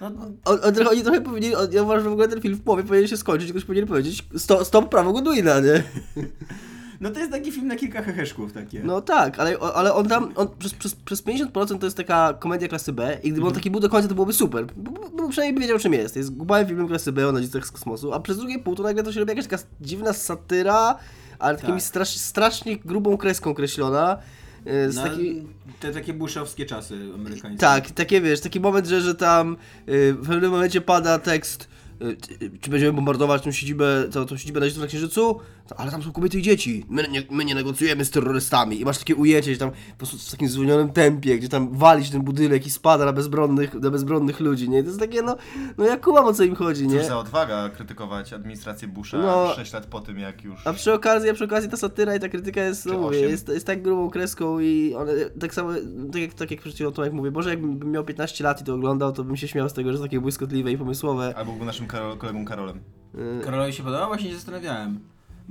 [0.00, 0.06] No,
[0.44, 2.62] On, on, trochę- oni trochę powinni, on, ja uważam, że w ogóle ten film w
[2.62, 5.82] połowie powinien się skończyć ktoś powinien powiedzieć stop, stop prawo Godwina, nie?
[7.02, 8.80] No to jest taki film na kilka heheszków takie.
[8.84, 12.68] No tak, ale, ale on tam, on przez, przez, przez 50% to jest taka komedia
[12.68, 15.54] klasy B i gdyby on taki był do końca, to byłoby super, bo, bo, przynajmniej
[15.54, 16.16] by wiedział czym jest.
[16.16, 19.02] Jest głupawym filmem klasy B o nazistach z kosmosu, a przez drugie pół to nagle
[19.02, 20.98] to się robi jakaś taka dziwna satyra,
[21.38, 21.82] ale takimi Tak.
[21.82, 24.18] strasz, strasznie grubą kreską kreślona.
[24.66, 25.46] y, Z taki...
[25.80, 27.58] te takie bushowskie czasy amerykańskie.
[27.60, 29.56] Tak, takie wiesz, taki moment, że, że tam
[29.88, 31.68] y, w pewnym momencie pada tekst,
[32.38, 35.40] ty- czy będziemy bombardować tą siedzibę, tą, tą siedzibę na Księżycu?
[35.68, 36.86] To, ale tam są kobiety i dzieci.
[36.88, 38.80] My nie, my nie negocjujemy z terrorystami.
[38.80, 42.10] I masz takie ujęcie, że tam po prostu w takim zwolnionym tempie, gdzie tam walić
[42.10, 44.82] ten budynek i spada na bezbronnych, na bezbronnych ludzi, nie?
[44.82, 45.36] To jest takie, no,
[45.78, 46.98] no ja kumam o co im chodzi, nie?
[46.98, 49.54] Cóż za odwaga krytykować administrację Busha No.
[49.56, 50.66] 6 lat po tym, jak już...
[50.66, 53.48] A przy okazji, a przy okazji ta satyra i ta krytyka jest, no mówię, jest,
[53.48, 55.70] jest tak grubą kreską i one, tak samo,
[56.12, 58.74] tak jak, tak jak przed chwilą Tomek mówię, Boże jakbym miał 15 lat i to
[58.74, 61.34] oglądał, to bym się śmiał z tego, że są takie błyskotliwe i pomysłowe.
[61.36, 62.80] Albo był naszym Karol, kolegą Karolem.
[63.14, 64.08] Y, Karolowi się podobał?
[64.08, 65.00] Właśnie się zastanawiałem.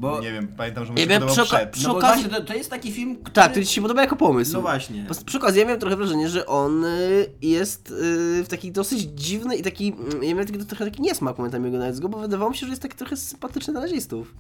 [0.02, 1.70] Bo, Nie wiem, pamiętam, że mu się wiem, podobał przy oka- przed.
[1.70, 3.32] przy no bo okazji- właśnie, to, to jest taki film, który...
[3.34, 4.54] Tak, to ci się podoba jako pomysł.
[4.54, 5.06] No właśnie.
[5.08, 9.00] Po- Przy okazji ja miałem trochę wrażenie, że on y, jest y, w taki dosyć
[9.02, 12.52] dziwny i taki, mm, ja miałem taki, trochę taki niesmak momentami oglądając go, bo wydawało
[12.52, 14.36] mi się, że jest taki trochę sympatyczny dla nazistów.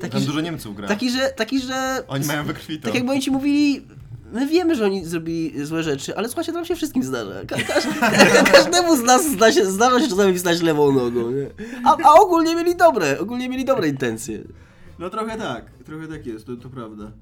[0.00, 0.88] Taki, Tam że, dużo Niemców gra.
[0.88, 2.04] taki, że, taki, że...
[2.08, 2.84] Oni mają we krwi to.
[2.84, 3.86] Tak jakby oni ci mówili,
[4.32, 7.44] my wiemy, że oni zrobili złe rzeczy, ale słuchajcie, to nam się wszystkim zdarza.
[7.46, 11.46] Ka każ ka każdemu z nas zda się, zdarza się czasami wstać lewą nogą, nie?
[11.84, 14.42] A, a ogólnie mieli dobre, ogólnie mieli dobre intencje.
[14.98, 17.12] No trochę tak, trochę tak jest, to, to prawda.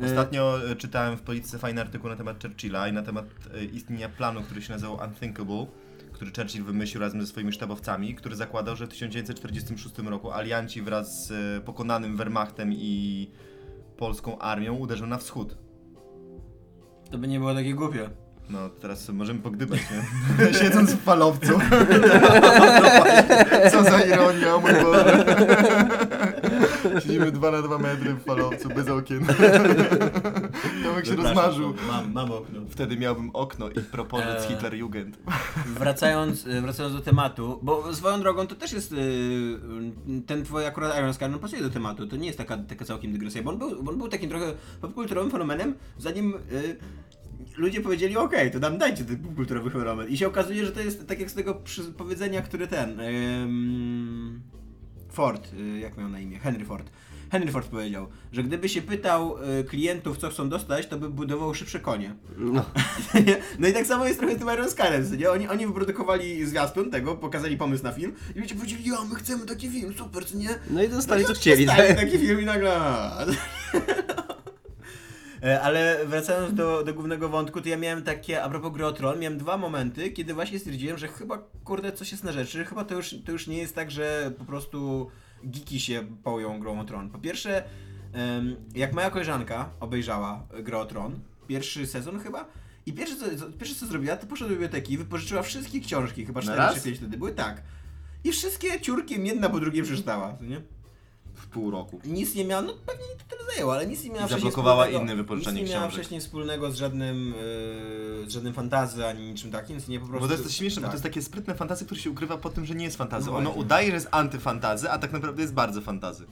[0.00, 3.64] E, Ostatnio e, czytałem w Polityce fajny artykuł na temat Churchilla i na temat e,
[3.64, 5.66] istnienia planu, który się nazywał Unthinkable,
[6.12, 11.26] który Churchill wymyślił razem ze swoimi sztabowcami, który zakładał, że w 1946 roku alianci wraz
[11.26, 13.30] z e, pokonanym Wehrmachtem i
[13.96, 15.56] polską armią uderzą na wschód.
[17.10, 18.10] To by nie było takie głupie.
[18.50, 20.54] No, teraz możemy pogdybać, nie?
[20.60, 21.52] Siedząc w falowcu.
[23.72, 25.24] Co za ironia, o mój Boże.
[27.02, 29.26] Siedzimy 2 na 2 metry w falowcu, bez okien.
[30.84, 31.74] Tomek się rozmarzył.
[31.88, 32.60] Mam, mam okno.
[32.70, 34.48] Wtedy miałbym okno i propozyc Eee.
[34.48, 35.18] Hitlerjugend.
[35.66, 38.96] Wracając, e, wracając do tematu, bo swoją drogą to też jest, e,
[40.26, 43.12] ten twój akurat Iron Sky, no pasuje do tematu, to nie jest taka, taka całkiem
[43.12, 46.38] dygresja, bo on był, on był takim trochę popkulturowym fenomenem, zanim e,
[47.56, 50.08] ludzie powiedzieli, okej, to nam dajcie ten popkulturowy fenomen.
[50.08, 54.40] I się okazuje, że to jest tak jak z tego przy- powiedzenia, które ten, em,
[55.12, 56.90] Ford, e, jak miał na imię, Henry Ford.
[57.32, 61.54] Henry Ford powiedział, że gdyby się pytał e, klientów, co chcą dostać, to by budował
[61.54, 62.14] szybsze konie.
[62.38, 62.64] No.
[63.26, 63.36] Nie?
[63.58, 65.30] No i tak samo jest trochę z tym Iron Skyem, co nie?
[65.30, 69.46] Oni, oni wyprodukowali zwiastun tego, pokazali pomysł na film i ludzie powiedzieli, ja, my chcemy
[69.46, 70.48] taki film, super, co nie?
[70.70, 71.66] No i dostali No co i chcieli.
[71.66, 71.98] dostali tak?
[71.98, 72.80] taki film i nagle...
[75.42, 79.18] E, Ale wracając do, do głównego wątku, to ja miałem takie, a propos gry Tron,
[79.18, 82.94] miałem dwa momenty, kiedy właśnie stwierdziłem, że chyba, kurde, coś jest na rzeczy, chyba to
[82.94, 85.10] już, to już nie jest tak, że po prostu
[85.44, 87.10] geeki się poją grą o Tron.
[87.10, 87.64] Po pierwsze,
[88.74, 92.44] jak moja koleżanka obejrzała grę o Tron, pierwszy sezon chyba,
[92.86, 96.44] i pierwsze co, pierwsze co zrobiła, to poszła do biblioteki, wypożyczyła wszystkie książki, chyba Na
[96.44, 96.74] 4 raz?
[96.74, 97.62] czy 5 wtedy były, tak.
[98.24, 100.60] I wszystkie ciurkiem jedna po drugiej przeczytała, nie?
[101.50, 102.00] Pół roku.
[102.04, 105.16] nic nie miała, no pewnie to tyle zajęło, ale nic nie miała I zablokowała inne
[105.16, 106.00] wypożyczenie Nic nie miała książek.
[106.04, 107.34] wcześniej wspólnego z żadnym,
[108.20, 110.20] yy, z żadnym fantazy, ani niczym takim, więc nie po prostu...
[110.20, 110.90] Bo to jest to śmieszne, bo tak.
[110.90, 113.26] to jest takie sprytne fantazy, które się ukrywa pod tym, że nie jest fantazy.
[113.26, 113.62] No ono właśnie.
[113.62, 116.26] udaje, że jest antyfantazy, a tak naprawdę jest bardzo fantazy.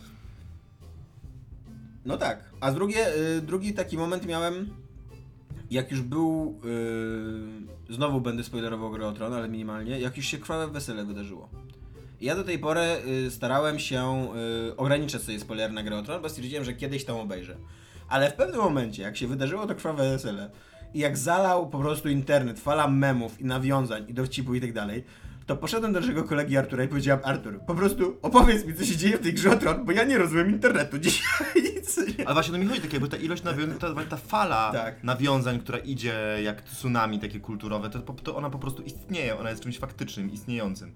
[2.04, 2.50] No tak.
[2.60, 4.68] A drugie, y, drugi taki moment miałem,
[5.70, 6.60] jak już był,
[7.90, 11.48] y, znowu będę spoilerował grę o Tron, ale minimalnie, jak już się krwawe wesele wydarzyło.
[12.20, 12.80] Ja do tej pory
[13.26, 14.28] y, starałem się
[14.68, 17.56] y, ograniczać sobie spoiler na grę o Tron, bo stwierdziłem, że kiedyś tam obejrzę.
[18.08, 20.50] Ale w pewnym momencie, jak się wydarzyło to krwawe wesele
[20.94, 25.04] i jak zalał po prostu internet, fala memów i nawiązań i dowcipów i tak dalej,
[25.46, 28.96] to poszedłem do naszego kolegi Artura i powiedziałem, Artur, po prostu opowiedz mi, co się
[28.96, 31.46] dzieje w tej grze Tron, bo ja nie rozumiem internetu dzisiaj.
[31.76, 32.26] Nic nie.
[32.26, 35.04] Ale właśnie o to mi chodzi, tak jakby ta ilość nawiązań, ta, ta fala Tak.
[35.04, 36.14] nawiązań, która idzie
[36.44, 40.92] jak tsunami takie kulturowe, to, to ona po prostu istnieje, ona jest czymś faktycznym, istniejącym.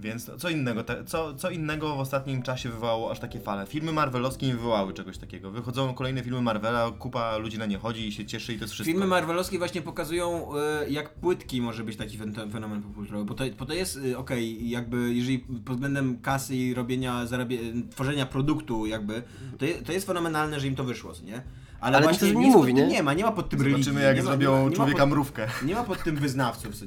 [0.00, 3.66] Więc co innego, te, co, co innego w ostatnim czasie wywołało aż takie fale?
[3.66, 5.50] Filmy marvelowskie nie wywołały czegoś takiego.
[5.50, 8.74] Wychodzą kolejne filmy Marvela, kupa ludzi na nie chodzi i się cieszy i to jest
[8.74, 8.92] wszystko.
[8.92, 10.48] Filmy Marvelowskie właśnie pokazują,
[10.86, 14.18] y, jak płytki może być taki fen- fenomen popkulturowy, bo to, bo to jest, y,
[14.18, 17.58] okej, jakby jeżeli pod względem kasy i robienia, zarabia,
[17.90, 19.22] tworzenia produktu jakby,
[19.58, 21.42] to, je, to jest fenomenalne, że im to wyszło, nie?
[21.80, 22.86] Ale właśnie nic nie mówi, nie?
[22.86, 23.82] Nie ma, nie ma pod tym religii.
[23.84, 25.46] Zobaczymy jak nie ma, zrobią nie ma, nie człowieka ma pod, mrówkę.
[25.64, 26.84] nie ma pod tym wyznawców, co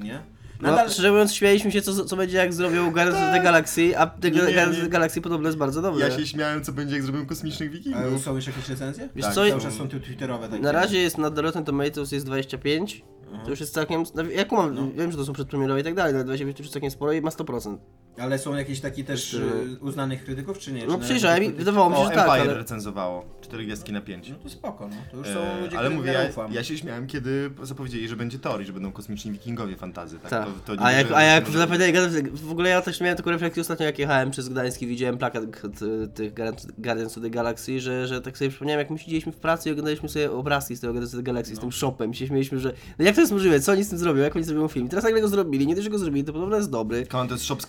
[0.61, 3.97] No, Nadal, szczerze mówiąc, śmialiśmy się, co, co będzie jak zrobią Guardians of the Galaxy,
[3.97, 6.09] a The Nie, nie, Guardians of the Galaxy podobno jest bardzo dobre.
[6.09, 8.23] Ja się śmiałem, co będzie jak zrobią kosmicznych A wikingów.
[8.23, 9.09] są już jakieś recenzje?
[9.15, 10.61] Wiesz tak, co, cały czas są twitterowe takie.
[10.63, 13.03] Na razie jest na Rotten Tomatoes jest 25,
[13.43, 14.87] to już jest całkiem, no, jak mam, No.
[14.95, 17.21] wiem, że to są przedpremierowe i tak dalej, ale 25 to już całkiem sporo i
[17.21, 17.77] ma 100%.
[18.17, 19.41] Ale są jakieś takie też y,
[19.81, 20.81] uznanych krytyków, czy nie?
[20.81, 22.53] Czy No na przejrzałem i tylko- wydawało mi się, O, że tak, Empire ale...
[22.53, 23.25] recenzowało.
[23.41, 24.29] 4 gwiazdki na 5.
[24.29, 24.95] No to spoko, no.
[25.11, 26.53] To już są Eee, ludzie, ale którym mówię, ja ufam.
[26.53, 30.19] ja się śmiałem, kiedy zapowiedzieli, że będzie Tor i że będą kosmiczni wikingowie fantazy.
[30.19, 30.29] Tak?
[30.29, 30.47] Tak.
[30.65, 31.93] To, to a jak, a jak że- zapamiętaj,
[32.33, 35.43] w ogóle ja też miałem taką refleksję ostatnio, jak jechałem przez Gdańsk i widziałem plakat
[35.61, 39.31] t- tych Guardians- Guardians of the Galaxy, że, że tak sobie przypomniałem, jak my siedzieliśmy
[39.31, 42.11] w pracy i oglądaliśmy sobie obrazki z tego Guardians of the Galaxy, z tym shopem
[42.11, 44.35] i się śmieliśmy, że no jak to jest możliwe, co oni z tym zrobią, jak
[44.35, 44.85] oni zrobią film.
[44.85, 47.05] I teraz nagle go zrobili, nie dość, że go zrobili, to podobno jest dobry.
[47.05, 47.65] Kanon to jest shop z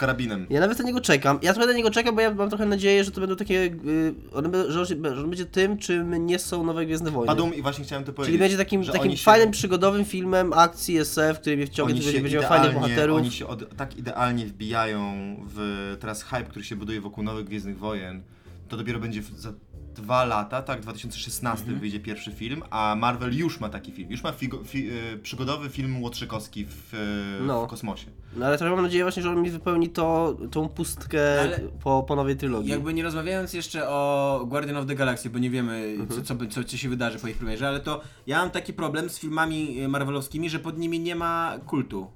[0.50, 1.38] Ja nawet na niego czekam.
[1.42, 3.54] Ja trochę na niego czekam, bo ja mam trochę nadzieję, że to będą takie.
[3.54, 7.26] Yy, on, że, on się- że on będzie tym, czym nie są nowe Gwiezdne Wojny.
[7.26, 8.28] Padum i właśnie chciałem to powiedzieć.
[8.32, 12.38] Czyli będzie takim, takim się- fajnym, przygodowym filmem akcji SF, który mnie wciągnie, który będzie
[12.40, 13.16] miał fajnych bohaterów.
[13.18, 15.12] oni się od, tak idealnie wbijają
[15.54, 18.22] w teraz hype, który się buduje wokół nowych Gwiezdnych Wojen.
[18.68, 19.52] To dopiero będzie za
[19.94, 20.80] dwa lata, tak?
[20.80, 21.80] 2016 Mhm.
[21.80, 24.10] wyjdzie pierwszy film, a Marvel już ma taki film.
[24.10, 27.66] Już ma figo, fi, y, przygodowy film Łotrzykowski w, y, No.
[27.66, 28.06] w kosmosie.
[28.36, 32.02] No ale trochę mam nadzieję właśnie, że on mi wypełni to, tą pustkę Ale- po,
[32.08, 32.70] po nowej trylogii.
[32.70, 36.08] Jakby nie rozmawiając jeszcze o Guardian of the Galaxy, bo nie wiemy, Mhm.
[36.24, 39.10] co, co, co, co się wydarzy po ich premierze, ale to ja mam taki problem
[39.10, 42.06] z filmami e, marvelowskimi, że pod nimi nie ma kultu.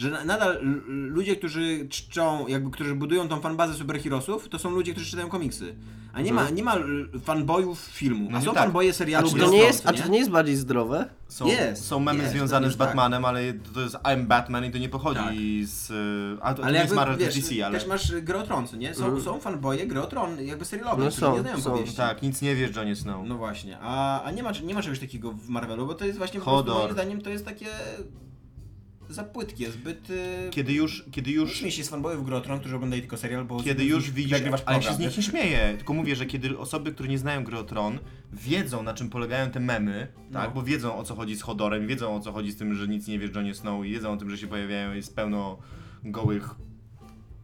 [0.00, 4.92] Że na, nadal ludzie, którzy czczą, jakby, którzy budują tą fanbazę superherosów, to są ludzie,
[4.92, 5.74] którzy czytają komiksy.
[6.12, 6.76] A nie ma, nie ma
[7.24, 8.62] fanboyów filmu, No a nie są tak.
[8.62, 11.08] fanboje a serialu czy Gry to nie jest, a czy to nie jest bardziej zdrowe?
[11.28, 12.86] Są, Jest, są memy jest, związane to z tak.
[12.88, 15.34] Batmanem, ale to jest I'm Batman i to nie pochodzi Tak.
[15.68, 15.92] z...
[16.42, 17.78] A to, to Ale nie jest jakby, Marvel, to wiesz, jest DC, ale...
[17.78, 18.94] też masz Grę o Tron, co nie?
[18.94, 21.96] Są, są fanboje Gry o Tron, jakby serialowe, No którzy są, nie znają są, powieści.
[21.96, 23.26] Tak, nic nie wiesz, Johnny Snow.
[23.28, 26.18] No właśnie, a, a nie, ma, nie ma czegoś takiego w Marvelu, bo to jest
[26.18, 26.64] właśnie po Hodor.
[26.64, 27.66] prostu moim zdaniem to jest takie
[29.10, 30.10] za płytkie, zbyt...
[30.10, 33.02] y, Kiedy już, kiedy Nie już śmiej się z fanboyów Gry o Tron, którzy oglądali
[33.02, 33.62] tylko serial, bo...
[33.62, 37.08] Kiedy już widzisz, ale się z nich nie śmieję, tylko mówię, że kiedy osoby, które
[37.08, 37.98] nie znają gry o Tron,
[38.32, 40.54] wiedzą na czym polegają te memy, tak, No.
[40.54, 43.06] bo wiedzą o co chodzi z Hodorem, wiedzą o co chodzi z tym, że nic
[43.08, 45.58] nie wiesz Johnny Snow i wiedzą o tym, że się pojawiają jest pełno
[46.04, 46.50] gołych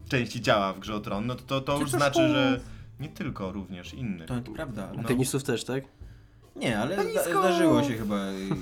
[0.09, 2.61] części ciała w grze o Tron, no to to, to już znaczy, że
[3.01, 4.27] nie tylko, również innych.
[4.29, 4.89] To, to prawda.
[4.99, 5.09] A No.
[5.09, 5.85] penisów też, tak?
[6.57, 7.21] Nie, ale Panisko!
[7.23, 8.19] zda, zdarzyło się chyba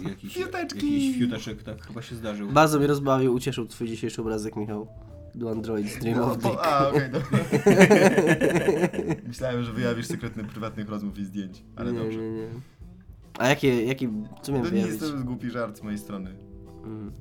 [0.09, 1.03] jakiś, Fiuteczki!
[1.03, 2.49] jakiś fiuteczek, tak, chyba się zdarzył.
[2.53, 4.86] Bardzo mnie rozbawił, ucieszył twój dzisiejszy obrazek, Michał.
[5.34, 6.42] Do Android Stream No, of Dick.
[6.55, 7.38] po, a, okej, dobra.
[9.28, 12.18] Myślałem, że wyjawisz sekretny prywatnych rozmów i zdjęć, ale nie, dobrze.
[12.18, 12.47] nie, nie.
[13.38, 14.09] A jakie, jaki,
[14.42, 15.20] co miałem To nie jest wyjawić?
[15.20, 16.30] to głupi żart z mojej strony.
[16.84, 17.12] Mm.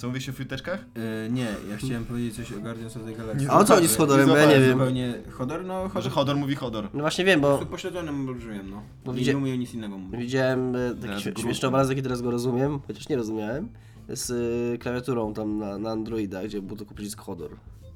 [0.00, 0.80] Co mówisz o fiuteczkach?
[1.26, 3.44] Y, nie, ja chciałem powiedzieć coś o Guardians of the Galaxy.
[3.44, 4.78] Nie A o co chodzi z Hodorem, bo ja nie wiem.
[4.78, 5.14] Zupełnie...
[5.30, 5.64] Hodor?
[5.64, 6.12] No, Hodor...
[6.12, 6.88] Hodor mówi Hodor.
[6.94, 8.82] No właśnie wiem, Po bo prostu pośledzonym olbrzymiem, no.
[9.04, 10.20] Bo nie, widzia- nie umieją nic innego mówić.
[10.20, 13.68] widziałem e, taki śmie- śmieszny obrazek i teraz go rozumiem, chociaż nie rozumiałem,
[14.08, 14.30] z
[14.74, 17.50] y, klawiaturą tam na, na Androida, gdzie był tylko przycisk Hodor.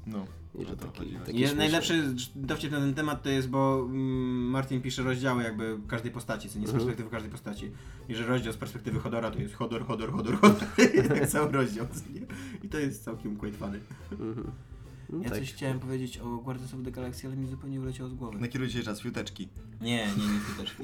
[0.07, 0.25] No.
[0.59, 1.57] I że O to taki, taki Je, śmieszny.
[1.57, 6.49] najlepszy dowcip na ten temat to jest, bo mm, Martin pisze rozdziały jakby każdej postaci,
[6.49, 6.79] co nie z Mhm.
[6.79, 7.71] perspektywy każdej postaci.
[8.09, 10.65] I że rozdział z perspektywy Hodora to jest Hodor, Hodor, Hodor, Hodor.
[11.09, 11.87] tak cały rozdział.
[12.63, 13.81] I to jest całkiem quite funny.
[14.13, 14.51] Mhm.
[15.11, 15.39] No Ja tak.
[15.39, 18.39] coś chciałem powiedzieć o Guardians of the Galaxy, ale mi zupełnie wyleciało z głowy.
[18.39, 19.49] Nakieruj się czas, fiuteczki.
[19.81, 20.77] Nie, nie, nie, też.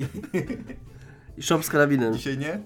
[1.39, 2.15] I shop z karabinem.
[2.15, 2.61] Dzisiaj nie?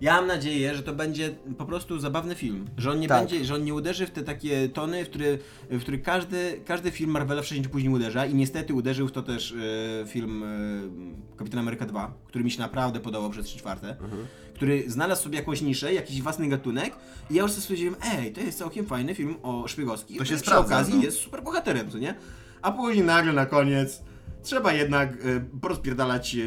[0.00, 2.66] Ja mam nadzieję, że to będzie po prostu zabawny film.
[2.78, 3.20] Że on nie Tak.
[3.28, 5.38] będzie, że on nie uderzy w te takie tony, w które,
[5.70, 9.22] w które każdy, każdy film Marvela wcześniej czy później uderza i niestety uderzył w to
[9.22, 9.54] też
[10.02, 14.26] e, film e, Kapitan Ameryka 2, który mi się naprawdę podobał przez 3 czwarte, Mhm.
[14.54, 16.96] który znalazł sobie jakąś niszę, jakiś własny gatunek
[17.30, 20.24] i ja już sobie stwierdziłem, ej, to jest całkiem fajny film o szpiegowski, To się
[20.24, 21.02] który przy sprawdza, okazji no.
[21.02, 22.14] jest super bohaterem, co nie?
[22.62, 24.02] A później nagle na koniec
[24.44, 26.40] trzeba jednak e, porozpierdalać e,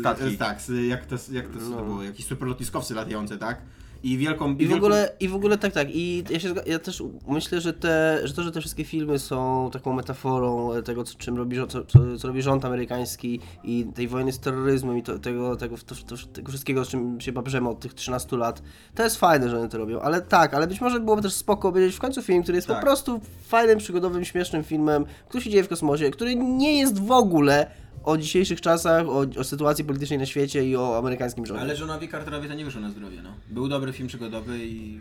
[0.00, 0.34] Statki.
[0.34, 1.76] e, tak, jak to, jak to, No.
[1.76, 3.62] to było, jakieś super lotniskowce latające, tak?
[4.02, 4.52] I wielką...
[4.52, 5.88] I w wielką- ogóle, i w ogóle tak, tak.
[5.90, 9.70] I ja, się, ja też myślę, że, te, że to, że te wszystkie filmy są
[9.72, 11.84] taką metaforą e, tego, co, czym robi, co,
[12.18, 16.26] co, robi rząd amerykański i tej wojny z terroryzmem i to, tego, tego, to, to,
[16.32, 18.62] tego wszystkiego, z czym się babrzemy od tych 13 lat.
[18.94, 21.68] To jest fajne, że oni to robią, ale tak, ale być może byłoby też spoko
[21.68, 22.82] obejrzeć w końcu film, który jest po Tak.
[22.82, 27.70] prostu fajnym, przygodowym, śmiesznym filmem, który się dzieje w kosmosie, który nie jest w ogóle
[28.04, 31.62] o dzisiejszych czasach, o, o sytuacji politycznej na świecie i o amerykańskim rządzie.
[31.62, 33.34] Ale Johnowi Carterowi to nie wyszło na zdrowie, no.
[33.48, 35.00] Był dobry film przygodowy i...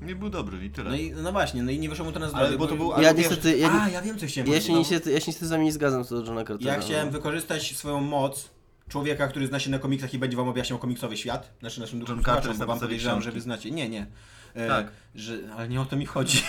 [0.00, 0.90] Nie był dobry i tyle.
[0.90, 2.46] No i no właśnie, no i nie wyszło mu to na zdrowie.
[2.46, 2.90] Ale bo to był...
[2.90, 4.66] Ja ale niestety, ja, A, ja wiem co chciałem Ja powiedzieć.
[4.66, 6.74] się, niestety, ja się niestety z wami nie zgadzam co do Johna Cartera.
[6.74, 7.12] Ja chciałem no.
[7.12, 8.50] wykorzystać swoją moc
[8.88, 11.52] człowieka, który zna się na komiksach i będzie wam objaśniał komiksowy świat.
[11.60, 13.70] Znaczy naszym dużym John Carter słuchaczom, bo wam podejrzewam, że wy znacie.
[13.70, 14.06] Nie, nie.
[14.54, 14.86] E, Tak.
[15.14, 16.42] Że, ale nie o to mi chodzi.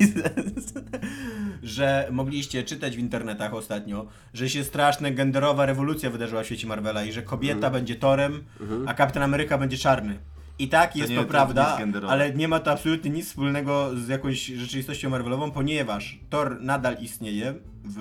[1.62, 7.04] że mogliście czytać w internetach ostatnio, że się straszna genderowa rewolucja wydarzyła w świecie Marvela
[7.04, 7.72] i że kobieta Mhm.
[7.72, 8.44] będzie Torem,
[8.86, 10.18] a Kapitan Ameryka będzie czarny.
[10.58, 13.90] I tak jest nie- to, to prawda, jest ale nie ma to absolutnie nic wspólnego
[13.96, 18.00] z jakąś rzeczywistością Marvelową, ponieważ Thor nadal istnieje w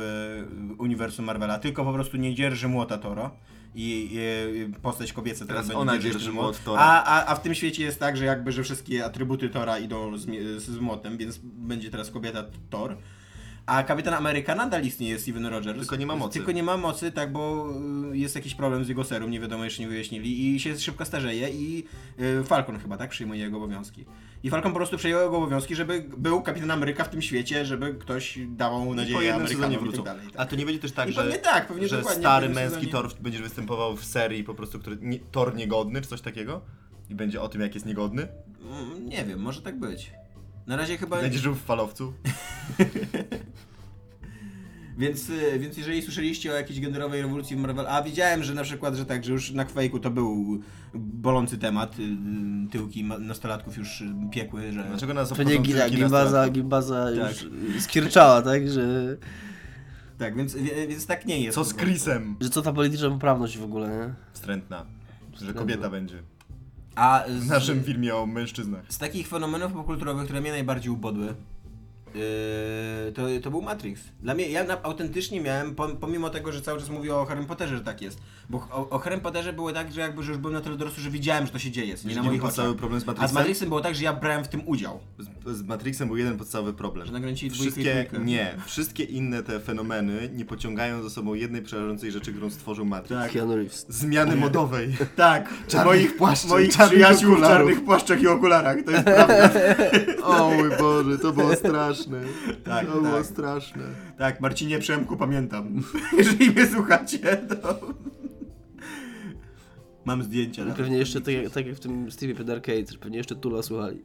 [0.77, 3.31] uniwersum Marvela, tylko po prostu nie dzierży młota Tora.
[3.75, 6.61] I, i postać kobieca teraz, Teraz ona dzierży młot.
[6.67, 10.17] A, a, a w tym świecie jest tak, że jakby, że wszystkie atrybuty Tora idą
[10.17, 10.25] z,
[10.61, 12.97] z, młotem, więc będzie teraz kobieta Thor.
[13.65, 15.79] A Kapitan Ameryka nadal istnieje, Steven Rogers.
[15.79, 16.33] Tylko nie ma mocy.
[16.33, 17.73] Tylko nie ma mocy, tak, bo
[18.11, 21.05] y, jest jakiś problem z jego serum, nie wiadomo, jeszcze nie wyjaśnili i się szybko
[21.05, 21.83] starzeje i
[22.19, 24.05] y, Falcon chyba, tak, przyjmuje jego obowiązki.
[24.43, 27.93] I Falcon po prostu przejął jego obowiązki, żeby był Kapitan Ameryka w tym świecie, żeby
[27.93, 30.03] ktoś dawał I po nadzieję jednym sezonie i wrócą.
[30.03, 30.27] tak dalej.
[30.37, 32.91] A to nie będzie też tak, I że, tak, że stary męski sezonie.
[32.91, 36.61] Thor będzie występował w serii po prostu, który nie, Thor niegodny, czy coś takiego?
[37.09, 38.27] I będzie o tym, jak jest niegodny?
[38.61, 40.11] Mm, Nie wiem, może tak być.
[40.67, 41.21] Na razie chyba...
[41.21, 42.13] Będzie żył w falowcu?
[44.97, 48.63] Więc, y, więc jeżeli słyszeliście o jakiejś genderowej rewolucji w Marvel, a widziałem, że na
[48.63, 50.59] przykład, że tak, że już na Quake'u to był
[50.95, 52.03] bolący temat, y,
[52.71, 54.83] tyłki nastolatków już piekły, że...
[54.83, 56.49] Dlaczego nas Pewnie obchodzą Gila, tyłki Gimbaza?
[56.49, 57.41] Gimbaza Tak.
[57.41, 59.17] już skwierczała, tak, że,
[60.17, 60.55] Tak, więc,
[60.87, 61.55] więc tak nie jest.
[61.55, 61.73] Co z.
[61.75, 62.35] Chrisem?
[62.41, 64.13] że co ta polityczna poprawność w ogóle, nie?
[64.33, 64.85] Wstrętna.
[65.41, 66.15] Że kobieta będzie.
[66.95, 68.85] A W z, naszym filmie o mężczyznach.
[68.89, 71.33] z takich fenomenów popkulturowych, które mnie najbardziej ubodły,
[72.15, 74.01] yy, to, to był Matrix.
[74.21, 77.45] Dla mnie, ja na, autentycznie miałem, pom- pomimo tego, że cały czas mówię o Harry
[77.45, 80.41] Potterze, że tak jest, bo o, o Harry Potterze było tak, że jakby, że już
[80.41, 82.99] byłem na tyle dorosły, że widziałem, że to się dzieje, nie na moich podstawowy problem
[82.99, 83.35] z A z Matrixem?
[83.35, 84.99] Matrixem było tak, że ja brałem w tym udział.
[85.45, 87.07] Z, z Matrixem był jeden podstawowy problem.
[87.07, 92.31] Że nakręcili Wszystkie, nie, wszystkie inne te fenomeny nie pociągają za sobą jednej przerażającej rzeczy,
[92.31, 93.21] którą stworzył Matrix.
[93.21, 93.31] Tak.
[93.31, 93.85] Keanu Reeves.
[93.89, 94.93] Zmiany modowej.
[95.15, 97.39] Tak, Czarnych płaszczy, moich w okularów.
[97.41, 99.49] czarnych płaszczach i okularach, to jest prawda.
[100.23, 102.02] O mój Boże, to było straszne.
[102.63, 103.25] Tak, to było tak.
[103.25, 103.83] straszne.
[104.17, 105.83] Tak, Marcinie Przemku pamiętam.
[106.17, 107.79] Jeżeli mnie słuchacie, to...
[110.05, 110.65] Mam zdjęcia.
[110.65, 114.01] Pewnie jeszcze tak, jak- tak jak w tym Stevie Ped Arcade, pewnie jeszcze Tula słuchali.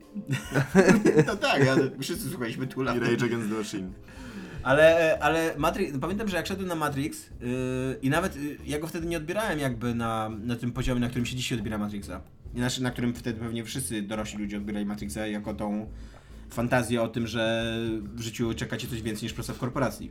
[1.27, 2.95] No tak, ale wszyscy słuchaliśmy Tula.
[2.95, 3.93] I Rage Against the Machine.
[4.63, 7.49] Ale, ale Matrix, pamiętam, że jak szedłem na Matrix yy,
[8.03, 11.27] i nawet yy, ja go wtedy nie odbierałem jakby na, na tym poziomie, na którym
[11.27, 12.21] się dzisiaj odbiera Matrixa.
[12.55, 15.87] Znaczy, na którym wtedy pewnie wszyscy dorośli ludzie odbierali Matrixa jako tą
[16.51, 20.11] fantazję o tym, że w życiu czekacie coś więcej niż praca w korporacji.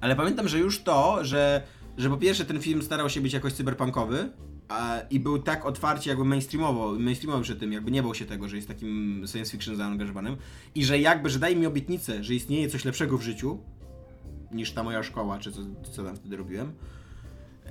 [0.00, 1.62] Ale pamiętam, że już to, że,
[1.96, 4.30] że po pierwsze ten film starał się być jakoś cyberpunkowy
[4.68, 8.48] a, i był tak otwarcie jakby mainstreamowo, mainstreamowy przy tym, jakby nie bał się tego,
[8.48, 10.36] że jest takim science fiction zaangażowanym
[10.74, 13.58] i że jakby, że daje mi obietnicę, że istnieje coś lepszego w życiu
[14.52, 15.60] niż ta moja szkoła, czy co,
[15.92, 16.72] co tam wtedy robiłem.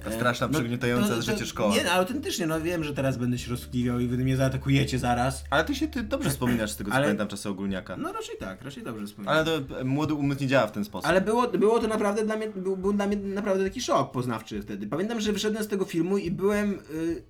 [0.04, 1.76] Ta straszna, przygniatająca życie szkoła.
[1.76, 5.44] Nie, no, autentycznie, no wiem, że teraz będę się rozkliwiał i wy mnie zaatakujecie zaraz.
[5.50, 7.98] Ale ty się ty dobrze wspominasz z tego, co Ale- pamiętam czasy ogólniaka.
[7.98, 9.36] No raczej tak, raczej dobrze wspominam.
[9.36, 11.10] Ale to e, młody umysł nie działa w ten sposób.
[11.10, 14.62] Ale było, było to naprawdę dla mnie, był, był dla mnie naprawdę taki szok poznawczy
[14.62, 14.88] wtedy.
[14.88, 17.24] Pamiętam, że wyszedłem z tego filmu i byłem y,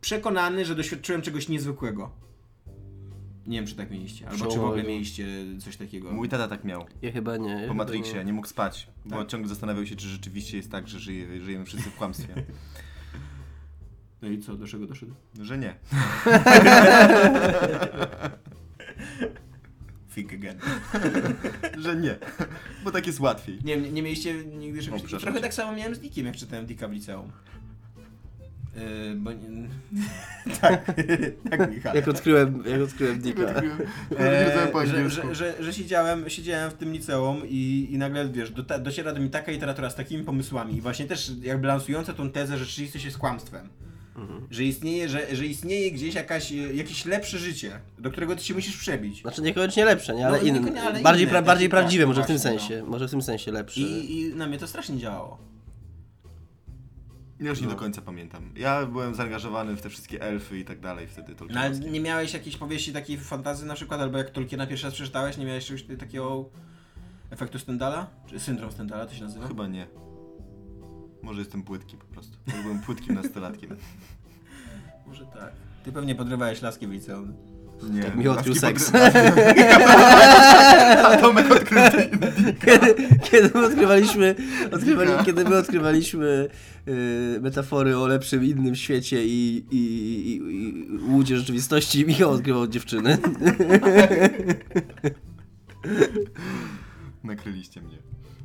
[0.00, 2.10] przekonany, że doświadczyłem czegoś niezwykłego.
[3.46, 5.26] Nie wiem, czy tak mieliście, albo czy w ogóle mieliście
[5.58, 6.12] coś takiego.
[6.12, 6.86] Mój tata tak miał.
[7.02, 7.52] Ja chyba nie.
[7.62, 8.24] ja Po Matrixie, nie.
[8.24, 8.88] nie mógł spać.
[9.04, 9.28] Bo Tak.
[9.28, 12.34] ciągle zastanawiał się, czy rzeczywiście jest tak, że żyje, żyjemy wszyscy w kłamstwie.
[14.22, 15.14] No i co, do czego doszedł?
[15.42, 15.74] że nie.
[20.14, 20.58] Think again.
[21.78, 22.16] Że nie.
[22.84, 23.58] Bo tak jest łatwiej.
[23.64, 26.92] Nie, nie mieliście nigdy czegoś Trochę tak samo miałem z Dickiem, jak czytałem Dicka w
[26.92, 27.32] liceum.
[28.76, 29.68] Yy, bo nie...
[30.60, 30.92] tak,
[31.50, 31.94] tak Michał.
[31.94, 33.42] Jak odkryłem, jak odkryłem Dicka.
[34.18, 38.78] Eee, że, że, że, że siedziałem, siedziałem w tym liceum i, i nagle, wiesz, do,
[38.78, 42.58] dociera do mnie taka literatura z takimi pomysłami i właśnie też jakby lansująca tą tezę,
[42.58, 43.68] że rzeczywistość jest kłamstwem.
[44.50, 48.54] Że istnieje, że, że istnieje gdzieś jakaś, e, jakieś lepsze życie, do którego ty się
[48.54, 49.20] musisz przebić.
[49.20, 50.26] Znaczy niekoniecznie lepsze, nie?
[50.26, 50.82] Ale No, inne.
[50.82, 52.60] ale bardziej inne, pra, tak, bardziej tak, prawdziwe, może w tym właśnie, no.
[52.60, 52.82] sensie.
[52.82, 53.80] Może w tym sensie lepsze.
[53.80, 55.38] I, I na mnie to strasznie działało.
[57.40, 57.72] Ja już nie No.
[57.72, 58.50] do końca pamiętam.
[58.56, 61.34] Ja byłem zaangażowany w te wszystkie elfy i tak dalej wtedy.
[61.50, 64.94] No, ale nie miałeś jakiejś powieści takiej fantazy na przykład, albo jak Tolkiena pierwszy raz
[64.94, 66.48] przeczytałeś, nie miałeś czegoś takiego
[67.30, 68.06] efektu Stendala?
[68.26, 69.46] Czy syndrom Stendala to się nazywa?
[69.48, 69.86] Chyba nie.
[71.22, 72.38] Może jestem płytki po prostu.
[72.46, 73.76] Może byłem płytkim nastolatkiem.
[75.06, 75.52] Może tak.
[75.84, 77.34] Ty pewnie podrywałeś laski w liceum.
[77.90, 78.02] Nie.
[78.02, 78.92] Tak mi odkrył seks.
[81.04, 81.34] Odkrył
[82.64, 84.34] kiedy, kiedy my odkrywaliśmy,
[84.72, 86.48] odkrywali, kiedy my odkrywaliśmy
[86.88, 93.18] y, metafory o lepszym innym świecie i, i, i, i łudzie rzeczywistości, Michał odkrywał dziewczyny.
[97.24, 97.98] Nakryliście mnie.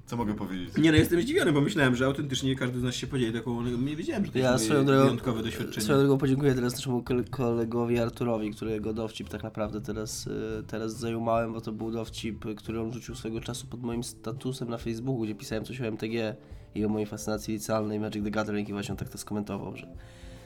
[0.09, 0.69] Co mogę powiedzieć?
[0.77, 3.61] Nie no, jestem zdziwiony, bo myślałem, że autentycznie każdy z nas się podzieli taką...
[3.63, 5.81] Nie wiedziałem, że to Ja jest swoją moje drogą, wyjątkowe doświadczenie.
[5.83, 10.31] swoją drogą podziękuję teraz naszemu kole- kolegowi Arturowi, którego dowcip tak naprawdę teraz, y,
[10.67, 14.77] teraz zajumałem, bo to był dowcip, który on rzucił swego czasu pod moim statusem na
[14.77, 16.35] Facebooku, gdzie pisałem coś o MTG
[16.75, 19.87] i o mojej fascynacji licealnej Magic the Gathering i właśnie on tak to skomentował, że,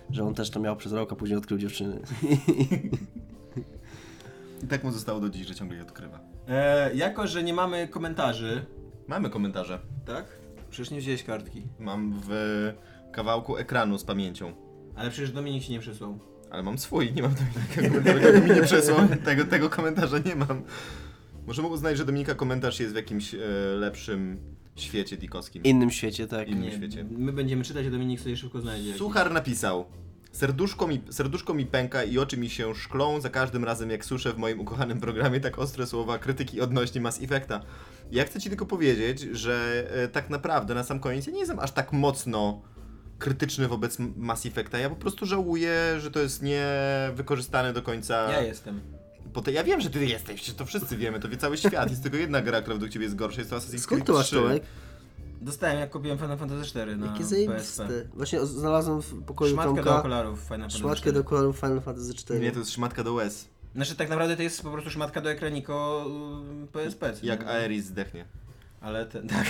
[0.09, 1.99] że on też to miał przez rok, a później odkrył dziewczyny.
[4.63, 6.19] I tak mu zostało do dziś, że ciągle je odkrywa.
[6.47, 8.65] E, jako, że nie mamy komentarzy,
[9.07, 9.79] Mamy komentarze.
[10.05, 10.25] tak?
[10.69, 11.61] Przecież nie wziąłeś kartki.
[11.79, 12.29] Mam w
[13.11, 14.53] kawałku ekranu z pamięcią.
[14.95, 16.19] Ale przecież Dominik się nie przysłał.
[16.51, 18.99] Ale mam swój, nie mam Dominika komentarza, mi nie przesłał.
[19.25, 20.63] Tego, tego komentarza nie mam.
[21.47, 23.37] Możemy uznać, że Dominika komentarz jest w jakimś e,
[23.75, 24.37] lepszym
[24.75, 25.63] świecie dikowskim.
[25.63, 26.47] innym świecie, tak.
[26.47, 27.05] Innym Nie, świecie.
[27.11, 28.85] my będziemy czytać, a Dominik sobie szybko znajdzie.
[28.87, 28.99] jakiś.
[28.99, 29.85] Suchar napisał.
[30.33, 34.33] Serduszko mi, serduszko mi pęka i oczy mi się szklą za każdym razem, jak słyszę
[34.33, 37.61] w moim ukochanym programie tak ostre słowa krytyki odnośnie Mass Effecta.
[38.11, 41.59] Ja chcę ci tylko powiedzieć, że e, tak naprawdę na sam koniec ja nie jestem
[41.59, 42.61] aż tak mocno
[43.19, 44.77] krytyczny wobec Mass Effecta.
[44.77, 48.31] Ja po prostu żałuję, że to jest niewykorzystane do końca.
[48.31, 48.81] Ja jestem.
[49.33, 51.89] Po te, ja wiem, że ty jesteś, to wszyscy wiemy, to wie cały świat.
[51.89, 54.13] Jest tylko jedna gra, która według ciebie jest gorsza, jest to Assassin's Skąd Creed to
[54.13, 54.35] masz 3.
[54.35, 54.63] Tomek?
[55.43, 57.29] Dostałem jak kupiłem Final Fantasy 4 na Jakie PSP.
[57.35, 57.87] zajebiste.
[58.13, 61.13] Właśnie znalazłem w pokoju Szmatkę do Tomka okularów Final Fantasy szmatkę 4.
[61.13, 62.39] do koloru Final Fantasy 4.
[62.39, 63.49] Nie, to jest szmatka do łez.
[63.75, 66.05] Znaczy tak naprawdę to jest po prostu szmatka do ekraniko
[66.63, 67.13] y, PSP.
[67.13, 67.43] co Jak?
[67.47, 68.25] Aeris zdechnie.
[68.83, 69.45] Ale ten, tak.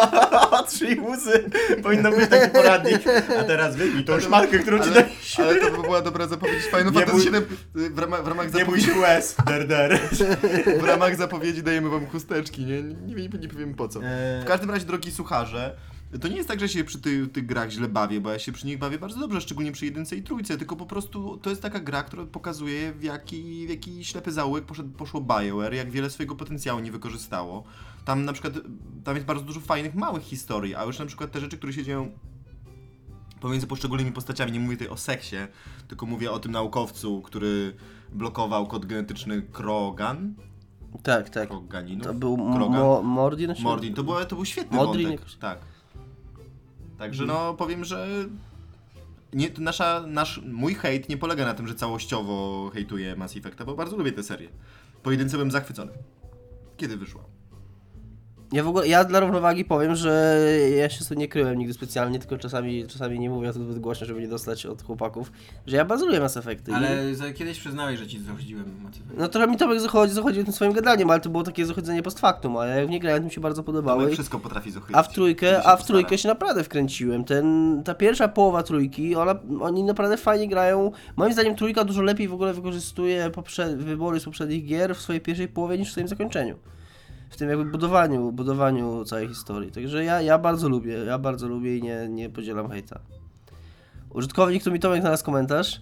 [0.70, 1.50] Trzy łzy.
[1.82, 3.02] Powinno być taki poradnik.
[3.40, 5.10] A teraz wypij tą szmatkę, którą ci Ale, daj.
[5.38, 7.44] ale to by była dobra zapowiedź Final Nie Fantasy bój- 7
[7.74, 9.36] w ramach, w ramach Nie bój zapowiedzi, się łez.
[9.46, 9.98] Der, der.
[10.80, 12.82] w ramach zapowiedzi dajemy wam chusteczki, nie?
[12.82, 14.00] Nie, nie, nie powiem po co.
[14.04, 15.76] Eee, W każdym razie, drogi słucharze,
[16.18, 18.52] to nie jest tak, że się przy ty, tych grach źle bawię, bo ja się
[18.52, 21.62] przy nich bawię bardzo dobrze, szczególnie przy jedynce i trójce, tylko po prostu to jest
[21.62, 26.10] taka gra, która pokazuje w jaki, w jaki ślepy zaułek poszedł, poszło BioWare, jak wiele
[26.10, 27.64] swojego potencjału nie wykorzystało.
[28.04, 28.54] Tam na przykład,
[29.04, 31.84] tam jest bardzo dużo fajnych, małych historii, a już na przykład te rzeczy, które się
[31.84, 32.10] dzieją
[33.40, 35.36] pomiędzy poszczególnymi postaciami, nie mówię tutaj o seksie,
[35.88, 37.74] tylko mówię o tym naukowcu, który
[38.12, 40.34] blokował kod genetyczny Krogan,
[41.02, 41.48] Tak, tak.
[41.48, 42.80] Kroganinów, To był Krogan.
[42.80, 43.54] Mo Mordin?
[43.62, 45.26] Mordin, to, było, to był świetny Modrin wątek.
[45.40, 45.58] Tak.
[47.00, 48.06] Także no powiem, że
[49.32, 53.74] nie, nasza, nasz, mój hejt nie polega na tym, że całościowo hejtuję Mass Effecta, bo
[53.74, 54.48] bardzo lubię tę serię.
[55.02, 55.92] Pojedynce byłem zachwycony.
[56.76, 57.22] Kiedy wyszła?
[58.52, 60.36] Ja w ogóle, ja dla równowagi powiem, że
[60.76, 63.64] ja się z tym nie kryłem nigdy specjalnie, tylko czasami, czasami nie mówię o tym
[63.64, 65.32] zbyt głośno, żeby nie dostać od chłopaków,
[65.66, 66.72] że ja bardzo lubię Mass Effecty.
[66.74, 69.02] Ale za, kiedyś przyznałeś, że ci zachodziłem Maciej.
[69.16, 72.20] No trochę mi Tomek zachodzi, zachodził tym swoim gadaniem, ale to było takie zachodzenie post
[72.20, 74.00] factum, a ja w nie grałem, to mi się bardzo podobało.
[74.00, 74.96] Ale I- wszystko potrafi zachylić.
[74.96, 77.24] A w trójkę, a w trójkę się naprawdę wkręciłem.
[77.24, 80.92] Ten, ta pierwsza połowa trójki, ona, oni naprawdę fajnie grają.
[81.16, 85.20] Moim zdaniem trójka dużo lepiej w ogóle wykorzystuje poprze- wybory z poprzednich gier w swojej
[85.20, 86.54] pierwszej połowie niż w swoim zakończeniu.
[87.30, 89.70] W tym jakby budowaniu, budowaniu całej historii.
[89.72, 93.00] Także ja, ja bardzo lubię, ja bardzo lubię i nie, nie podzielam hejta.
[94.10, 95.80] Użytkownik, który mi Tomek znalazł komentarz,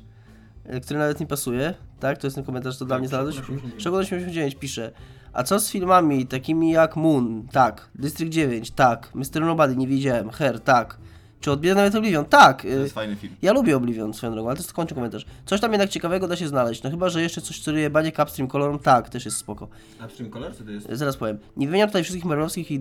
[0.65, 2.19] e, który nawet nie pasuje, tak?
[2.19, 3.47] To jest ten komentarz, co dla mnie znalazłeś.
[3.79, 4.93] Szczególnie 89 pisze.
[5.33, 7.49] A co z filmami takimi jak Moon?
[7.53, 7.91] Tak.
[7.95, 8.71] District 9?
[8.71, 9.15] Tak.
[9.15, 9.41] Mr.
[9.41, 9.77] Nobody?
[9.77, 10.31] Nie widziałem.
[10.31, 10.61] Her?
[10.61, 10.99] Tak.
[11.41, 12.25] Czy odbiera nawet Oblivion?
[12.25, 12.63] Tak.
[12.63, 13.35] To Y, jest fajny film.
[13.43, 15.27] Ja lubię Oblivion swoją drogą, ale to jest kończy komentarz.
[15.47, 16.83] Coś tam jednak ciekawego da się znaleźć.
[16.83, 19.69] No chyba, że jeszcze coś, co ryje banie Upstream Colorem, tak, też jest spoko.
[20.05, 20.55] Upstream Color?
[20.57, 20.89] Co to jest?
[20.93, 21.39] Zaraz powiem.
[21.57, 22.81] Nie wymieniam tutaj wszystkich marvelowskich i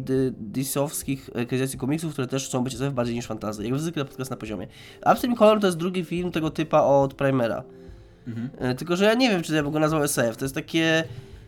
[0.53, 3.67] DC-owskich ekranizacji komiksów, które też chcą być SF bardziej niż fantazy.
[3.67, 4.67] Jak zwykle podcast na poziomie.
[5.11, 7.63] Upstream Color to jest drugi film tego typa od Primera.
[8.57, 10.37] E, Tylko, że ja nie wiem, czy ja bym go nazwał SF.
[10.37, 11.03] To jest takie...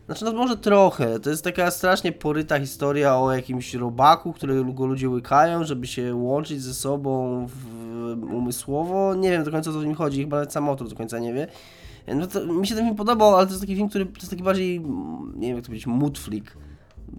[0.09, 1.19] Znaczy, no może trochę.
[1.19, 6.15] To jest taka strasznie poryta historia o jakimś robaku, którego go ludzie łykają, żeby się
[6.15, 9.15] łączyć ze sobą w, umysłowo.
[9.15, 11.19] Nie wiem do końca o co w nim chodzi, chyba nawet sam autor do końca
[11.19, 11.47] nie wie.
[12.15, 14.29] No to, mi się ten film podobał, ale to jest taki film, który to jest
[14.29, 14.79] taki bardziej,
[15.35, 16.57] nie wiem jak to powiedzieć, mood flick.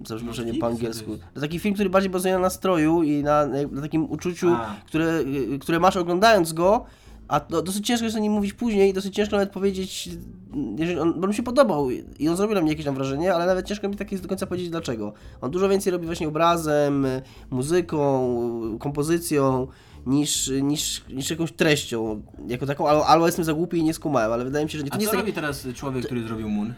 [0.07, 1.19] Za przeproszeniem po angielsku.
[1.35, 4.77] To taki film, który bardziej bazuje na nastroju i na, na takim uczuciu, A.
[4.87, 5.19] które,
[5.55, 6.85] y, które masz oglądając go,
[7.31, 10.09] a to dosyć ciężko jest o nim mówić później, dosyć ciężko nawet powiedzieć,
[10.79, 13.35] jeżeli on, bo on mi się podobał i on zrobił na mnie jakieś tam wrażenie,
[13.35, 15.13] ale nawet ciężko mi tak jest do końca powiedzieć dlaczego.
[15.41, 17.07] On dużo więcej robi właśnie obrazem,
[17.51, 19.67] muzyką, kompozycją
[20.07, 24.33] niż, niż, niż jakąś treścią jako taką, albo, albo jestem za głupi i nie skumałem,
[24.33, 26.23] ale wydaje mi się, że nie, to A nie co jest robi teraz człowiek, który
[26.23, 26.75] zrobił Moon?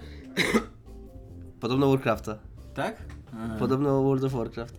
[1.61, 2.39] podobno Warcrafta,
[2.75, 3.22] Tak?
[3.33, 3.59] A.
[3.59, 4.79] podobno World of Warcraft.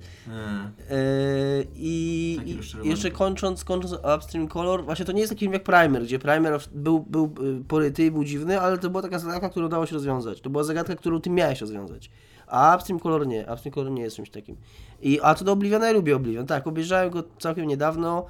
[0.89, 2.39] Eee, I
[2.83, 6.59] jeszcze kończąc, kończąc Upstream Color, właśnie to nie jest taki film jak Primer, gdzie Primer
[6.71, 9.93] był, był y, poryty i był dziwny, ale to była taka zagadka, którą dało się
[9.93, 10.41] rozwiązać.
[10.41, 12.09] To była zagadka, którą ty miałeś rozwiązać.
[12.47, 14.55] A Upstream Color nie, Upstream Color nie jest czymś takim.
[15.01, 18.25] I, a to do Obliviona ja lubię Oblivion, tak, obejrzałem go całkiem niedawno,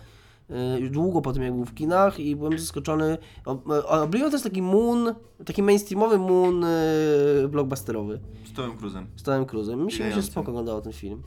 [0.80, 3.18] już długo po tym jak był w kinach i byłem zaskoczony.
[3.88, 9.08] Oblivion to jest taki moon, taki mainstreamowy moon y, blockbusterowy Z Tomem Cruzem.
[9.16, 9.86] z Tomem Cruzem.
[9.86, 11.24] Mi się, mi się spoko oglądało ten film.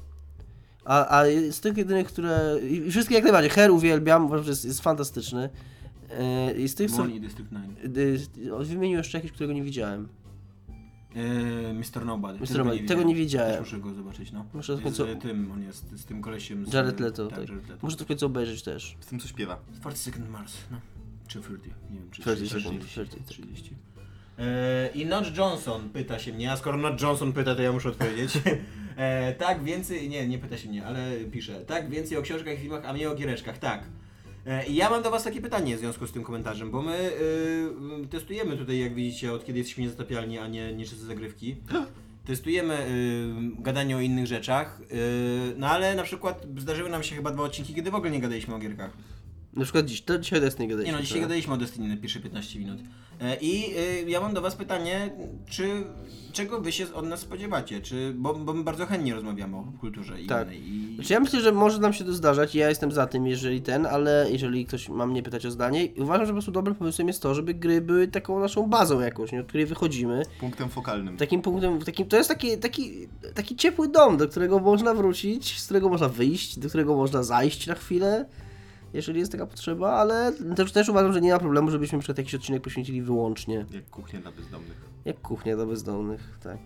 [0.85, 2.57] A, a z tych jedynych, które...
[2.71, 3.51] I wszystkie jak najbardziej.
[3.51, 5.51] Her uwielbiam, uważam, że jest, jest fantastyczny.
[6.11, 7.03] E, I z tych, co...
[7.07, 7.79] District 9.
[8.63, 10.09] y, Wymienił jeszcze jakiś, którego nie widziałem.
[11.77, 12.05] Mr.
[12.05, 12.39] Nobody.
[12.41, 12.59] Mr.
[12.59, 12.81] Nobody.
[12.85, 13.51] Tego nie widziałem.
[13.51, 14.45] Też muszę go zobaczyć, no.
[14.55, 16.67] Muszę w z końcu- e, tym, on jest, z tym kolesiem.
[16.67, 17.27] Z, Jared Leto.
[17.29, 17.49] Tak, Tak.
[17.49, 17.87] Jared Leto.
[17.87, 18.97] Muszę to w końcu obejrzeć też.
[19.01, 19.59] Z tym, co śpiewa.
[19.81, 20.81] 40 Second Mars, no.
[21.29, 23.43] Czy 30, nie wiem, czy 30 30, sekund, 30, 30.
[23.55, 23.75] 30.
[24.39, 27.89] Eee, I Notch Johnson pyta się mnie, a skoro Notch Johnson pyta, to ja muszę
[27.89, 28.33] odpowiedzieć.
[28.99, 31.61] Eee, tak, więcej, nie, nie pyta się mnie, ale pisze.
[31.61, 33.85] Tak, więcej o książkach i filmach, a mniej o giereczkach, tak.
[34.47, 37.13] Eee, I ja mam do was takie pytanie w związku z tym komentarzem, bo my
[38.05, 41.57] y, testujemy tutaj, jak widzicie, od kiedy jesteśmy niezatapialni, a nie nieczyste zagrywki.
[42.27, 47.31] Testujemy y, gadanie o innych rzeczach, y, no ale na przykład zdarzyły nam się chyba
[47.31, 48.91] dwa odcinki, kiedy w ogóle nie gadaliśmy o gierkach.
[49.57, 50.93] Na przykład dziś, to dzisiaj Destiny gadaliśmy.
[50.93, 52.79] Nie no, dzisiaj gadaliśmy o Destiny na pierwsze 15 minut.
[53.21, 53.77] E, I
[54.07, 55.11] y, ja mam do was pytanie,
[55.49, 55.85] czy
[56.33, 57.81] czego wy się od nas spodziewacie?
[57.81, 60.47] Czy, bo, bo my bardzo chętnie rozmawiamy o kulturze i Tak.
[60.47, 60.69] innej.
[60.69, 60.95] I...
[60.95, 63.63] Znaczy ja myślę, że może nam się to zdarzać i ja jestem za tym, jeżeli
[63.63, 67.09] ten, ale jeżeli ktoś ma mnie pytać o zdanie, uważam, że po prostu dobrym pomysłem
[67.09, 70.23] jest to, żeby gry były taką naszą bazą jakąś, nie, od której wychodzimy.
[70.41, 71.17] Punktem fokalnym.
[71.17, 75.65] Takim punktem, takim, to jest taki, taki, taki ciepły dom, do którego można wrócić, z
[75.65, 78.27] którego można wyjść, do którego można zajść na chwilę,
[78.97, 82.35] jeżeli jest taka potrzeba, ale też, też uważam, że nie ma problemu, żebyśmy przykład jakiś
[82.35, 84.77] odcinek poświęcili wyłącznie, Jak kuchnia dla bezdomnych.
[85.05, 86.59] jak kuchnia dla bezdomnych, tak.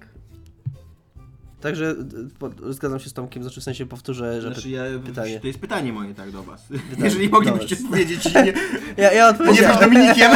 [1.60, 1.94] Także
[2.38, 4.52] po, zgadzam się z Tomkiem, znaczy w sensie powtórzę, że...
[4.52, 5.40] Znaczy ja, pytanie.
[5.40, 6.66] to jest pytanie moje tak do was.
[7.04, 8.52] Jeżeli moglibyście powiedzieć, nie,
[8.96, 9.80] Ja, ja odpowiedziałem.
[9.80, 10.30] Dominikiem.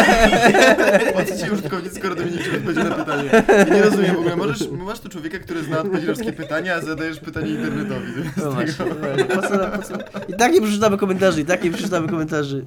[1.14, 3.30] Po co ci użytkownik, skoro Dominik ci odpowiedzi na pytanie?
[3.48, 4.36] Ja nie rozumiem w ogóle.
[4.36, 8.12] Możesz, masz tu człowieka, który zna odpowiedzi na wszystkie pytania, a zadajesz pytanie internetowi.
[8.36, 9.24] No właśnie, właśnie.
[9.24, 9.94] Po co, po co?
[10.28, 12.64] I tak nie przeczytamy komentarzy, i tak nie przeczytamy komentarzy.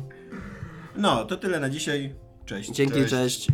[0.96, 2.16] No, to tyle na dzisiaj.
[2.46, 2.72] Cześć.
[2.72, 3.10] Dzięki, Cześć.
[3.10, 3.48] cześć.